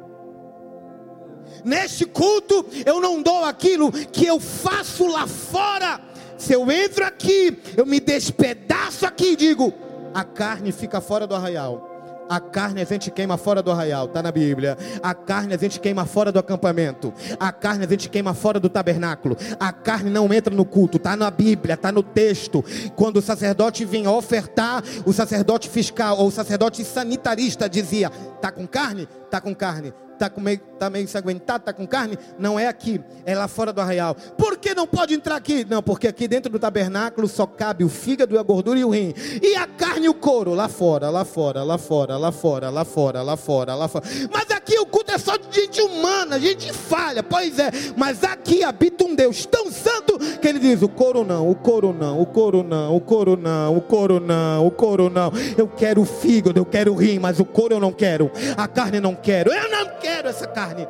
Neste 1.64 2.04
culto 2.04 2.66
eu 2.84 3.00
não 3.00 3.22
dou 3.22 3.44
aquilo 3.44 3.90
que 3.90 4.26
eu 4.26 4.38
faço 4.38 5.06
lá 5.06 5.26
fora. 5.26 6.00
Se 6.37 6.52
eu 6.52 6.70
entro 6.70 7.04
aqui, 7.04 7.56
eu 7.76 7.87
me 7.87 8.00
despedaço 8.00 9.06
aqui 9.06 9.32
e 9.32 9.37
digo: 9.37 9.72
a 10.12 10.24
carne 10.24 10.72
fica 10.72 11.00
fora 11.00 11.26
do 11.26 11.34
arraial. 11.34 11.93
A 12.28 12.40
carne 12.40 12.80
a 12.80 12.84
gente 12.84 13.10
queima 13.10 13.37
fora 13.37 13.62
do 13.62 13.70
arraial, 13.70 14.06
está 14.06 14.22
na 14.22 14.32
Bíblia. 14.32 14.76
A 15.02 15.14
carne 15.14 15.54
a 15.54 15.58
gente 15.58 15.78
queima 15.78 16.04
fora 16.04 16.32
do 16.32 16.38
acampamento. 16.38 17.12
A 17.38 17.52
carne 17.52 17.84
a 17.84 17.88
gente 17.88 18.08
queima 18.08 18.34
fora 18.34 18.58
do 18.58 18.68
tabernáculo. 18.68 19.37
A 19.60 19.72
carne 19.72 20.10
não 20.10 20.32
entra 20.32 20.54
no 20.54 20.64
culto, 20.64 20.96
está 20.96 21.16
na 21.16 21.30
Bíblia, 21.30 21.74
está 21.74 21.92
no 21.92 22.02
texto. 22.02 22.64
Quando 22.96 23.18
o 23.18 23.22
sacerdote 23.22 23.84
vinha 23.84 24.10
ofertar, 24.10 24.82
o 25.04 25.12
sacerdote 25.12 25.68
fiscal 25.68 26.18
ou 26.18 26.28
o 26.28 26.32
sacerdote 26.32 26.84
sanitarista 26.84 27.68
dizia: 27.68 28.10
Está 28.37 28.50
com 28.50 28.66
carne? 28.66 29.08
Está 29.26 29.40
com 29.40 29.54
carne 29.54 29.92
está 30.14 30.31
meio, 30.40 30.59
tá 30.79 30.88
meio 30.88 31.05
ensanguentado, 31.05 31.62
está 31.62 31.72
com 31.72 31.87
carne, 31.87 32.18
não 32.38 32.59
é 32.59 32.66
aqui, 32.66 33.00
é 33.24 33.35
lá 33.35 33.46
fora 33.48 33.72
do 33.72 33.81
arraial. 33.81 34.14
Por 34.37 34.57
que 34.57 34.74
não 34.74 34.87
pode 34.87 35.14
entrar 35.14 35.37
aqui? 35.37 35.66
Não, 35.68 35.83
porque 35.83 36.09
aqui 36.09 36.27
dentro 36.27 36.50
do 36.50 36.59
tabernáculo 36.59 37.29
só 37.29 37.46
cabe 37.46 37.85
o 37.85 37.88
fígado, 37.88 38.38
a 38.38 38.42
gordura 38.42 38.79
e 38.79 38.85
o 38.85 38.90
rim. 38.90 39.14
E 39.42 39.55
a 39.57 39.66
carne 39.66 40.07
e 40.07 40.09
o 40.09 40.14
couro, 40.14 40.55
lá 40.55 40.68
fora, 40.68 41.11
lá 41.11 41.24
fora, 41.24 41.62
lá 41.62 41.79
fora, 41.79 42.16
lá 42.16 42.33
fora, 42.33 42.70
lá 42.70 42.85
fora, 42.85 43.22
lá 43.22 43.37
fora, 43.37 43.74
lá 43.74 43.88
fora. 43.88 44.05
Mas 44.33 44.50
aqui 44.50 44.79
o 44.79 44.87
culto 44.87 45.12
é 45.12 45.18
só 45.18 45.37
de 45.37 45.53
gente 45.53 45.81
humana, 45.81 46.38
gente 46.38 46.72
falha, 46.72 47.22
pois 47.22 47.59
é. 47.59 47.70
Mas 47.96 48.22
aqui 48.24 48.62
habita 48.62 49.05
um 49.05 49.14
Deus 49.14 49.46
tão 49.46 49.70
santo 49.70 50.18
que 50.40 50.48
ele 50.48 50.59
diz: 50.59 50.83
o 50.83 50.88
couro 50.88 51.24
não, 51.24 51.50
o 51.50 51.55
couro 51.55 51.92
não, 51.92 52.20
o 52.20 52.27
couro 52.27 52.62
não, 52.62 52.96
o 52.96 53.00
couro 53.00 53.37
não, 53.37 53.77
o 53.77 53.81
couro 53.81 54.20
não, 54.20 54.66
o 54.66 54.70
couro 54.70 55.11
não. 55.11 55.33
Eu 55.57 55.68
quero 55.68 56.03
o 56.03 56.05
fígado, 56.05 56.59
eu 56.59 56.64
quero 56.64 56.92
o 56.92 56.96
rim, 56.96 57.18
mas 57.18 57.40
o 57.40 57.44
couro 57.44 57.74
eu 57.74 57.81
não 57.81 57.92
quero. 57.92 58.31
A 58.57 58.68
carne 58.68 59.00
não 59.00 59.14
quero. 59.14 59.53
Eu 59.53 59.70
não 59.70 59.87
quero 60.00 60.04
essa 60.07 60.47
carne. 60.47 60.87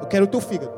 Eu 0.00 0.06
quero 0.06 0.24
o 0.24 0.28
teu 0.28 0.40
fígado. 0.40 0.72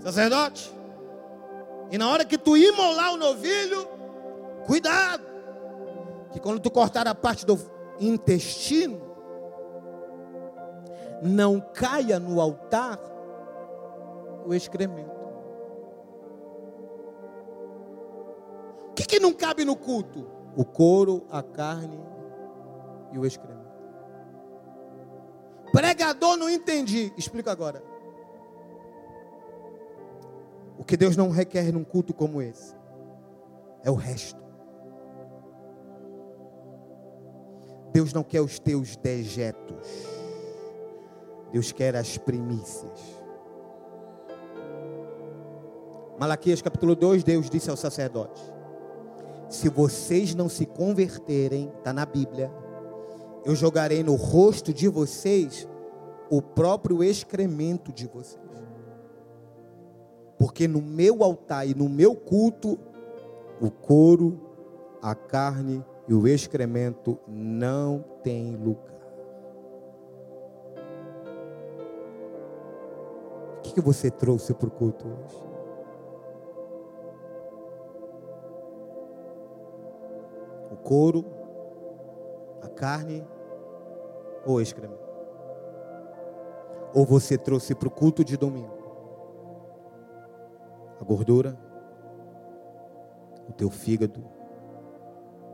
Sacerdote. 0.00 0.74
E 1.90 1.98
na 1.98 2.08
hora 2.08 2.24
que 2.24 2.38
tu 2.38 2.56
imolar 2.56 3.12
o 3.12 3.16
novilho, 3.16 3.88
cuidado. 4.64 5.24
Que 6.32 6.40
quando 6.40 6.60
tu 6.60 6.70
cortar 6.70 7.06
a 7.06 7.14
parte 7.14 7.46
do 7.46 7.58
intestino, 7.98 9.00
não 11.22 11.60
caia 11.60 12.18
no 12.18 12.40
altar 12.40 12.98
o 14.44 14.54
excremento. 14.54 15.16
O 18.90 18.94
que, 18.94 19.04
que 19.04 19.20
não 19.20 19.32
cabe 19.32 19.64
no 19.64 19.76
culto? 19.76 20.26
O 20.56 20.64
couro, 20.64 21.26
a 21.30 21.42
carne 21.42 22.00
e 23.12 23.18
o 23.18 23.26
excremento. 23.26 23.55
Pregador, 25.76 26.38
não 26.38 26.48
entendi. 26.48 27.12
Explica 27.18 27.52
agora. 27.52 27.82
O 30.78 30.82
que 30.82 30.96
Deus 30.96 31.18
não 31.18 31.28
requer 31.28 31.70
num 31.70 31.84
culto 31.84 32.14
como 32.14 32.40
esse 32.40 32.74
é 33.84 33.90
o 33.90 33.94
resto. 33.94 34.42
Deus 37.92 38.14
não 38.14 38.22
quer 38.22 38.40
os 38.40 38.58
teus 38.58 38.96
dejetos. 38.96 39.86
Deus 41.52 41.72
quer 41.72 41.94
as 41.94 42.16
primícias. 42.16 42.98
Malaquias 46.18 46.62
capítulo 46.62 46.96
2, 46.96 47.22
Deus 47.22 47.50
disse 47.50 47.68
ao 47.68 47.76
sacerdote: 47.76 48.42
Se 49.50 49.68
vocês 49.68 50.34
não 50.34 50.48
se 50.48 50.64
converterem, 50.64 51.70
está 51.76 51.92
na 51.92 52.06
Bíblia, 52.06 52.50
eu 53.46 53.54
jogarei 53.54 54.02
no 54.02 54.16
rosto 54.16 54.74
de 54.74 54.88
vocês 54.88 55.68
o 56.28 56.42
próprio 56.42 57.04
excremento 57.04 57.92
de 57.92 58.08
vocês. 58.08 58.44
Porque 60.36 60.66
no 60.66 60.82
meu 60.82 61.22
altar 61.22 61.64
e 61.64 61.72
no 61.72 61.88
meu 61.88 62.16
culto, 62.16 62.76
o 63.60 63.70
couro, 63.70 64.40
a 65.00 65.14
carne 65.14 65.84
e 66.08 66.12
o 66.12 66.26
excremento 66.26 67.20
não 67.28 68.04
tem 68.24 68.56
lugar. 68.56 68.96
O 73.58 73.60
que, 73.62 73.74
que 73.74 73.80
você 73.80 74.10
trouxe 74.10 74.52
para 74.54 74.66
o 74.66 74.72
culto 74.72 75.06
hoje? 75.06 75.46
O 80.72 80.76
couro, 80.78 81.24
a 82.60 82.68
carne 82.68 83.24
ou 84.46 84.60
excremento? 84.60 85.04
Ou 86.94 87.04
você 87.04 87.36
trouxe 87.36 87.74
para 87.74 87.88
o 87.88 87.90
culto 87.90 88.24
de 88.24 88.36
domingo 88.36 88.74
a 90.98 91.04
gordura, 91.04 91.58
o 93.48 93.52
teu 93.52 93.68
fígado 93.68 94.24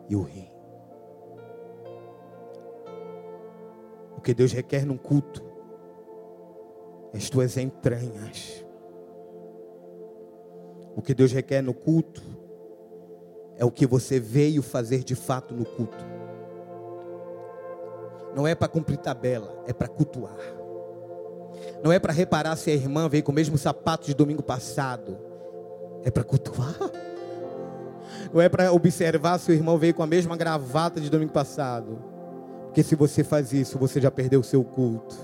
e 0.09 0.15
o 0.15 0.23
rim? 0.23 0.51
O 4.17 4.21
que 4.21 4.33
Deus 4.33 4.53
requer 4.53 4.87
num 4.87 4.97
culto 4.97 5.43
é 7.13 7.17
as 7.17 7.29
tuas 7.29 7.57
entranhas. 7.57 8.65
O 10.95 11.03
que 11.03 11.15
Deus 11.15 11.33
requer 11.33 11.63
no 11.63 11.75
culto 11.75 12.23
é 13.57 13.65
o 13.65 13.71
que 13.71 13.87
você 13.87 14.21
veio 14.21 14.63
fazer 14.63 15.03
de 15.03 15.15
fato 15.15 15.55
no 15.55 15.65
culto. 15.65 16.12
Não 18.35 18.47
é 18.47 18.55
para 18.55 18.69
cumprir 18.69 18.99
tabela, 18.99 19.63
é 19.67 19.73
para 19.73 19.89
cultuar. 19.89 20.37
Não 21.83 21.93
é 21.93 21.99
para 21.99 22.13
reparar 22.13 22.57
se 22.57 22.71
a 22.71 22.75
irmã 22.75 23.09
veio 23.09 23.25
com 23.25 23.33
o 23.33 23.35
mesmo 23.35 23.59
sapato 23.59 24.07
de 24.07 24.15
domingo 24.15 24.43
passado. 24.43 25.19
É 26.05 26.11
para 26.11 26.25
cultuar. 26.25 26.77
Não 28.33 28.41
é 28.41 28.49
para 28.49 28.73
observar 28.73 29.39
se 29.39 29.51
o 29.51 29.55
irmão 29.55 29.77
veio 29.77 29.95
com 29.95 30.03
a 30.03 30.07
mesma 30.07 30.37
gravata 30.37 31.01
de 31.01 31.11
domingo 31.11 31.33
passado. 31.33 31.99
Porque 32.67 32.83
se 32.83 32.95
você 32.95 33.23
faz 33.23 33.53
isso, 33.53 33.79
você 33.79 34.01
já 34.01 34.11
perdeu 34.11 34.41
o 34.41 34.45
seu 34.45 34.65
culto. 34.65 35.15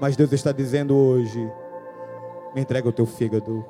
Mas 0.00 0.16
Deus 0.16 0.32
está 0.32 0.52
dizendo 0.52 0.96
hoje: 0.96 1.38
me 2.54 2.62
entrega 2.62 2.88
o 2.88 2.92
teu 2.92 3.04
fígado. 3.04 3.64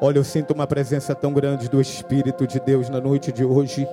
Olha, 0.00 0.18
eu 0.18 0.24
sinto 0.24 0.52
uma 0.52 0.66
presença 0.66 1.14
tão 1.14 1.32
grande 1.32 1.68
do 1.68 1.80
Espírito 1.80 2.46
de 2.46 2.60
Deus 2.60 2.88
na 2.88 3.00
noite 3.00 3.30
de 3.30 3.44
hoje. 3.44 3.86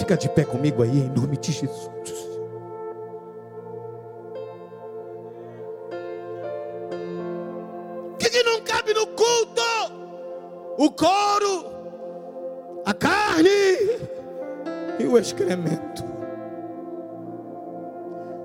Fica 0.00 0.16
de 0.16 0.30
pé 0.30 0.44
comigo 0.44 0.82
aí, 0.82 0.98
em 0.98 1.10
nome 1.10 1.36
de 1.36 1.52
Jesus. 1.52 1.90
O 8.10 8.16
que, 8.16 8.30
que 8.30 8.42
não 8.42 8.62
cabe 8.62 8.94
no 8.94 9.06
culto? 9.08 9.62
O 10.78 10.90
couro, 10.90 11.66
a 12.86 12.94
carne 12.94 13.50
e 14.98 15.04
o 15.04 15.18
excremento. 15.18 16.02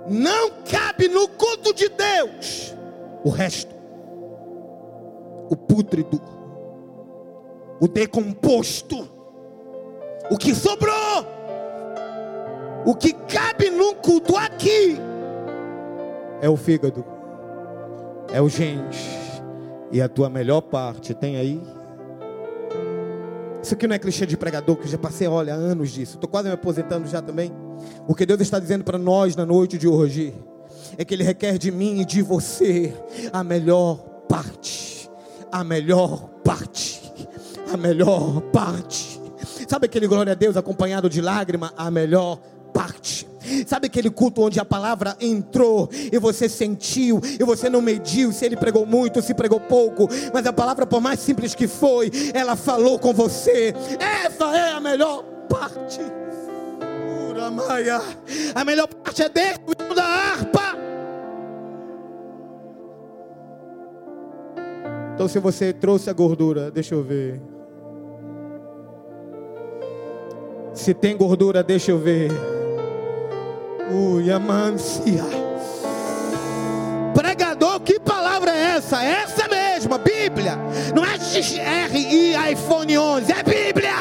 Não 0.10 0.52
cabe 0.70 1.08
no 1.08 1.30
culto 1.30 1.74
de 1.74 1.88
Deus 1.88 2.76
o 3.24 3.30
resto, 3.30 3.74
o 5.50 5.56
pútrido, 5.56 6.22
o 7.80 7.88
decomposto, 7.88 9.08
o 10.30 10.38
que 10.38 10.54
sobrou. 10.54 11.05
O 12.86 12.94
que 12.94 13.14
cabe 13.14 13.72
num 13.72 13.96
culto 13.96 14.38
aqui 14.38 14.98
é 16.40 16.48
o 16.48 16.56
fígado, 16.56 17.04
é 18.32 18.40
o 18.40 18.48
gente, 18.48 19.10
e 19.92 20.00
a 20.00 20.08
tua 20.08 20.30
melhor 20.30 20.62
parte 20.62 21.14
tem 21.16 21.38
aí. 21.38 21.60
Isso 23.64 23.74
aqui 23.74 23.88
não 23.88 23.96
é 23.96 24.00
clichê 24.00 24.28
de 24.28 24.38
pregador, 24.38 24.76
que 24.76 24.84
eu 24.84 24.88
já 24.88 24.98
passei, 25.00 25.28
olha, 25.28 25.56
anos 25.56 25.90
disso. 25.90 26.18
Estou 26.18 26.30
quase 26.30 26.48
me 26.48 26.54
aposentando 26.54 27.08
já 27.08 27.20
também. 27.20 27.52
O 28.08 28.14
que 28.14 28.24
Deus 28.24 28.40
está 28.40 28.60
dizendo 28.60 28.84
para 28.84 29.00
nós 29.00 29.36
na 29.36 29.44
noite 29.44 29.80
de 29.80 29.88
hoje 29.88 30.36
é 30.96 31.04
que 31.04 31.16
Ele 31.16 31.24
requer 31.24 31.58
de 31.58 31.72
mim 31.72 32.02
e 32.02 32.06
de 32.06 32.22
você 32.22 32.94
a 33.34 33.44
melhor 33.44 33.98
parte. 34.30 35.10
A 35.52 35.64
melhor 35.64 36.30
parte. 36.44 37.12
A 37.74 37.78
melhor 37.78 38.42
parte. 38.54 39.20
Sabe 39.68 39.88
aquele 39.88 40.08
glória 40.08 40.34
a 40.34 40.36
Deus 40.36 40.56
acompanhado 40.56 41.10
de 41.10 41.20
lágrima? 41.20 41.74
A 41.76 41.90
melhor 41.90 42.38
parte 42.38 42.55
parte. 42.76 43.26
Sabe 43.66 43.88
aquele 43.88 44.10
culto 44.10 44.42
onde 44.42 44.60
a 44.60 44.66
palavra 44.66 45.16
entrou 45.22 45.88
e 46.12 46.20
você 46.20 46.50
sentiu 46.50 47.22
e 47.40 47.44
você 47.44 47.70
não 47.70 47.82
mediu 47.82 48.34
se 48.34 48.44
ele 48.44 48.58
pregou 48.58 48.86
muito, 48.86 49.22
se 49.22 49.34
pregou 49.34 49.60
pouco, 49.60 50.10
mas 50.34 50.46
a 50.46 50.52
palavra, 50.52 50.86
por 50.86 51.00
mais 51.00 51.20
simples 51.22 51.56
que 51.56 51.68
foi, 51.68 52.12
ela 52.34 52.58
falou 52.58 53.00
com 53.00 53.14
você. 53.14 53.74
Essa 54.00 54.46
é 54.58 54.72
a 54.74 54.80
melhor 54.82 55.24
parte. 55.48 56.02
A 58.54 58.66
melhor 58.66 58.88
parte 58.88 59.22
é 59.22 59.30
dentro 59.30 59.96
da 59.96 60.04
harpa. 60.04 60.76
Então, 65.14 65.28
se 65.30 65.40
você 65.40 65.72
trouxe 65.72 66.10
a 66.10 66.14
gordura, 66.14 66.70
deixa 66.70 66.94
eu 66.94 67.04
ver. 67.04 67.42
Se 70.74 70.94
tem 70.94 71.16
gordura, 71.16 71.64
deixa 71.64 71.92
eu 71.92 72.00
ver. 72.00 72.32
Ui, 73.90 74.32
amancia. 74.32 75.24
Pregador, 77.14 77.80
que 77.82 78.00
palavra 78.00 78.52
é 78.52 78.78
essa? 78.78 79.02
Essa 79.04 79.48
mesma, 79.48 79.98
Bíblia. 79.98 80.58
Não 80.94 81.06
é 81.06 81.20
XR 81.20 81.96
e 81.96 82.34
iPhone 82.52 82.98
11, 82.98 83.32
é 83.32 83.44
Bíblia. 83.44 83.94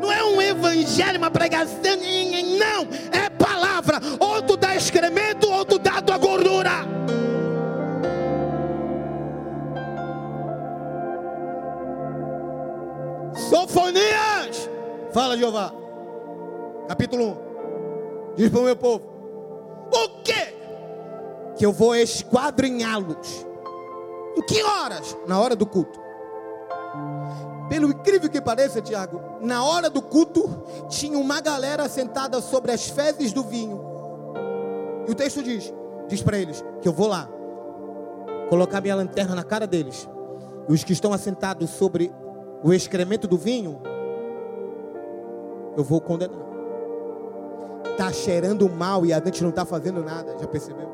Não 0.00 0.12
é 0.12 0.22
um 0.24 0.42
evangelho, 0.42 1.18
uma 1.18 1.30
pregação, 1.30 1.96
não. 2.58 2.86
É 3.10 3.30
palavra. 3.30 3.98
Ou 4.20 4.42
tu 4.42 4.56
dá 4.56 4.76
excremento, 4.76 5.50
ou 5.50 5.64
tu 5.64 5.78
dá 5.78 6.02
tua 6.02 6.18
gordura. 6.18 6.72
Sofonias. 13.48 14.68
Fala, 15.12 15.36
Jeová. 15.36 15.81
Capítulo 16.92 17.24
1. 17.24 18.34
Diz 18.36 18.50
para 18.50 18.60
o 18.60 18.64
meu 18.64 18.76
povo: 18.76 19.02
O 19.90 20.22
que? 20.22 21.54
Que 21.56 21.64
eu 21.64 21.72
vou 21.72 21.94
esquadrinhá-los. 21.94 23.46
Em 24.36 24.42
que 24.42 24.62
horas? 24.62 25.16
Na 25.26 25.40
hora 25.40 25.56
do 25.56 25.64
culto. 25.64 25.98
Pelo 27.70 27.88
incrível 27.88 28.28
que 28.28 28.42
pareça, 28.42 28.82
Tiago, 28.82 29.22
na 29.40 29.64
hora 29.64 29.88
do 29.88 30.02
culto, 30.02 30.64
tinha 30.90 31.16
uma 31.16 31.40
galera 31.40 31.88
sentada 31.88 32.42
sobre 32.42 32.72
as 32.72 32.90
fezes 32.90 33.32
do 33.32 33.42
vinho. 33.42 33.80
E 35.08 35.12
o 35.12 35.14
texto 35.14 35.42
diz: 35.42 35.72
diz 36.08 36.20
para 36.20 36.36
eles 36.36 36.62
que 36.82 36.88
eu 36.88 36.92
vou 36.92 37.06
lá, 37.06 37.26
colocar 38.50 38.82
minha 38.82 38.96
lanterna 38.96 39.34
na 39.34 39.44
cara 39.44 39.66
deles. 39.66 40.06
E 40.68 40.74
os 40.74 40.84
que 40.84 40.92
estão 40.92 41.14
assentados 41.14 41.70
sobre 41.70 42.12
o 42.62 42.70
excremento 42.70 43.26
do 43.26 43.38
vinho, 43.38 43.80
eu 45.74 45.82
vou 45.82 45.98
condenar. 45.98 46.51
Está 47.90 48.12
cheirando 48.12 48.68
mal 48.68 49.04
e 49.04 49.12
a 49.12 49.22
gente 49.22 49.42
não 49.42 49.50
está 49.50 49.64
fazendo 49.64 50.02
nada, 50.02 50.36
já 50.38 50.46
percebeu? 50.46 50.90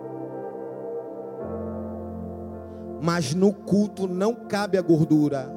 Mas 3.01 3.35
no 3.35 3.53
culto 3.53 4.09
não 4.09 4.35
cabe 4.35 4.77
a 4.77 4.83
gordura, 4.83 5.49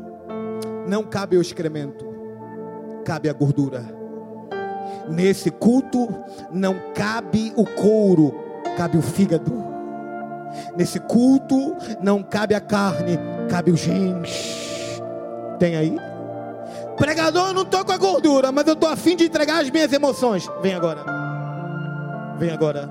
não 0.87 1.03
cabe 1.03 1.37
o 1.37 1.41
excremento, 1.41 2.05
cabe 3.03 3.29
a 3.29 3.33
gordura. 3.33 3.83
Nesse 5.09 5.49
culto 5.49 6.07
não 6.51 6.75
cabe 6.93 7.51
o 7.55 7.65
couro, 7.65 8.33
cabe 8.77 8.97
o 8.97 9.01
fígado. 9.01 9.51
Nesse 10.77 10.99
culto 10.99 11.75
não 12.01 12.21
cabe 12.21 12.53
a 12.53 12.61
carne, 12.61 13.17
cabe 13.49 13.71
os 13.71 13.83
rins. 13.83 15.01
Tem 15.57 15.75
aí? 15.75 15.97
Pregador, 16.97 17.47
eu 17.47 17.53
não 17.53 17.63
estou 17.63 17.83
com 17.83 17.91
a 17.91 17.97
gordura, 17.97 18.51
mas 18.51 18.67
eu 18.67 18.73
estou 18.73 18.89
afim 18.89 19.15
de 19.15 19.25
entregar 19.25 19.61
as 19.61 19.69
minhas 19.69 19.91
emoções. 19.91 20.49
Vem 20.61 20.73
agora. 20.73 21.20
Vem 22.41 22.49
agora. 22.49 22.89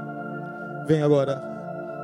Vem 0.86 1.03
agora. 1.03 1.42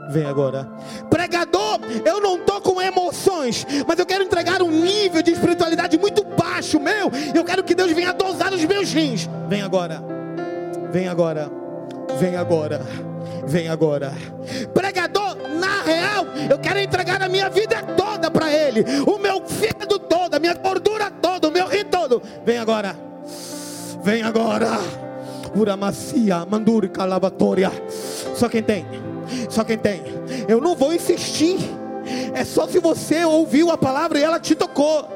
Vem 0.09 0.27
agora. 0.27 0.67
Pregador, 1.09 1.79
eu 2.05 2.21
não 2.21 2.39
estou 2.39 2.61
com 2.61 2.83
emoções, 2.83 3.65
mas 3.87 3.97
eu 4.01 4.05
quero 4.05 4.25
entregar 4.25 4.61
um 4.63 4.71
nível 4.71 5.23
de 5.23 5.31
espiritualidade 5.31 5.97
muito 5.97 6.25
baixo, 6.25 6.81
meu. 6.81 7.09
Eu 7.33 7.45
quero 7.45 7.63
que 7.63 7.73
Deus 7.73 7.93
venha 7.93 8.13
dosar 8.13 8.53
os 8.53 8.65
meus 8.65 8.93
rins. 8.93 9.31
Vem 9.49 9.63
agora. 9.63 10.03
Vem 10.91 11.07
agora. 11.07 11.49
Vem 12.19 12.35
agora. 12.35 12.81
Vem 13.47 13.69
agora. 13.69 14.13
Pregador, 14.75 15.37
na 15.61 15.83
real, 15.85 16.27
eu 16.51 16.59
quero 16.59 16.81
entregar 16.81 17.23
a 17.23 17.29
minha 17.29 17.49
vida 17.49 17.81
toda 17.97 18.29
para 18.29 18.53
Ele. 18.53 18.85
O 19.07 19.19
meu 19.19 19.47
fígado 19.47 20.01
todo, 20.01 20.35
a 20.35 20.41
minha 20.41 20.55
gordura 20.55 21.13
toda, 21.23 21.47
o 21.47 21.53
meu 21.53 21.69
rim 21.69 21.85
todo. 21.85 22.21
Vem 22.45 22.59
agora. 22.59 22.97
Vem 24.03 24.21
agora. 24.25 25.07
Uramacia. 25.57 26.47
Só 28.35 28.49
quem 28.49 28.63
tem. 28.63 28.87
Só 29.49 29.65
quem 29.65 29.79
tem. 29.79 30.03
Eu 30.49 30.61
não 30.61 30.75
vou 30.75 30.93
insistir. 30.93 31.59
É 32.35 32.45
só 32.45 32.69
se 32.69 32.79
você 32.79 33.25
ouviu 33.25 33.71
a 33.71 33.79
palavra 33.79 34.19
e 34.19 34.23
ela 34.23 34.39
te 34.39 34.55
tocou. 34.55 35.16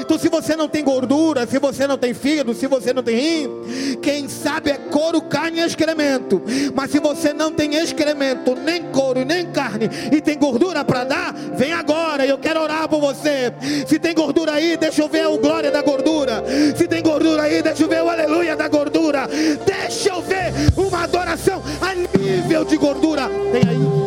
Então, 0.00 0.18
se 0.18 0.28
você 0.28 0.56
não 0.56 0.68
tem 0.68 0.84
gordura, 0.84 1.46
se 1.46 1.58
você 1.58 1.86
não 1.86 1.98
tem 1.98 2.14
fígado, 2.14 2.54
se 2.54 2.66
você 2.66 2.92
não 2.92 3.02
tem 3.02 3.16
rim, 3.16 3.96
quem 4.02 4.28
sabe 4.28 4.70
é 4.70 4.74
couro, 4.74 5.20
carne 5.20 5.60
e 5.60 5.64
excremento. 5.64 6.42
Mas 6.74 6.90
se 6.90 7.00
você 7.00 7.32
não 7.32 7.52
tem 7.52 7.74
excremento, 7.76 8.54
nem 8.54 8.84
couro, 8.84 9.24
nem 9.24 9.46
carne, 9.46 9.88
e 10.12 10.20
tem 10.20 10.38
gordura 10.38 10.84
para 10.84 11.04
dar, 11.04 11.34
vem 11.56 11.72
agora. 11.72 12.26
Eu 12.26 12.38
quero 12.38 12.60
orar 12.60 12.88
por 12.88 13.00
você. 13.00 13.52
Se 13.86 13.98
tem 13.98 14.14
gordura 14.14 14.52
aí, 14.52 14.76
deixa 14.76 15.02
eu 15.02 15.08
ver 15.08 15.26
o 15.26 15.38
glória 15.38 15.70
da 15.70 15.82
gordura. 15.82 16.42
Se 16.76 16.86
tem 16.86 17.02
gordura 17.02 17.42
aí, 17.42 17.62
deixa 17.62 17.82
eu 17.82 17.88
ver 17.88 18.02
o 18.02 18.08
aleluia 18.08 18.56
da 18.56 18.68
gordura. 18.68 19.28
Deixa 19.64 20.10
eu 20.10 20.22
ver 20.22 20.52
uma 20.76 21.04
adoração 21.04 21.62
a 21.80 21.94
nível 21.94 22.64
de 22.64 22.76
gordura. 22.76 23.28
Tem 23.52 23.62
aí. 23.68 24.06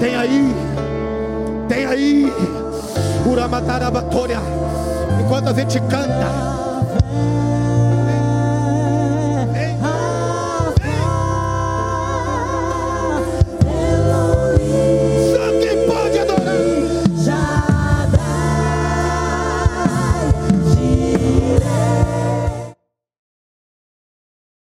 Tem 0.00 0.16
aí. 0.16 0.54
Tem 1.68 1.86
aí. 1.86 2.61
Enquanto 5.20 5.48
a 5.48 5.52
gente 5.52 5.80
canta. 5.80 6.52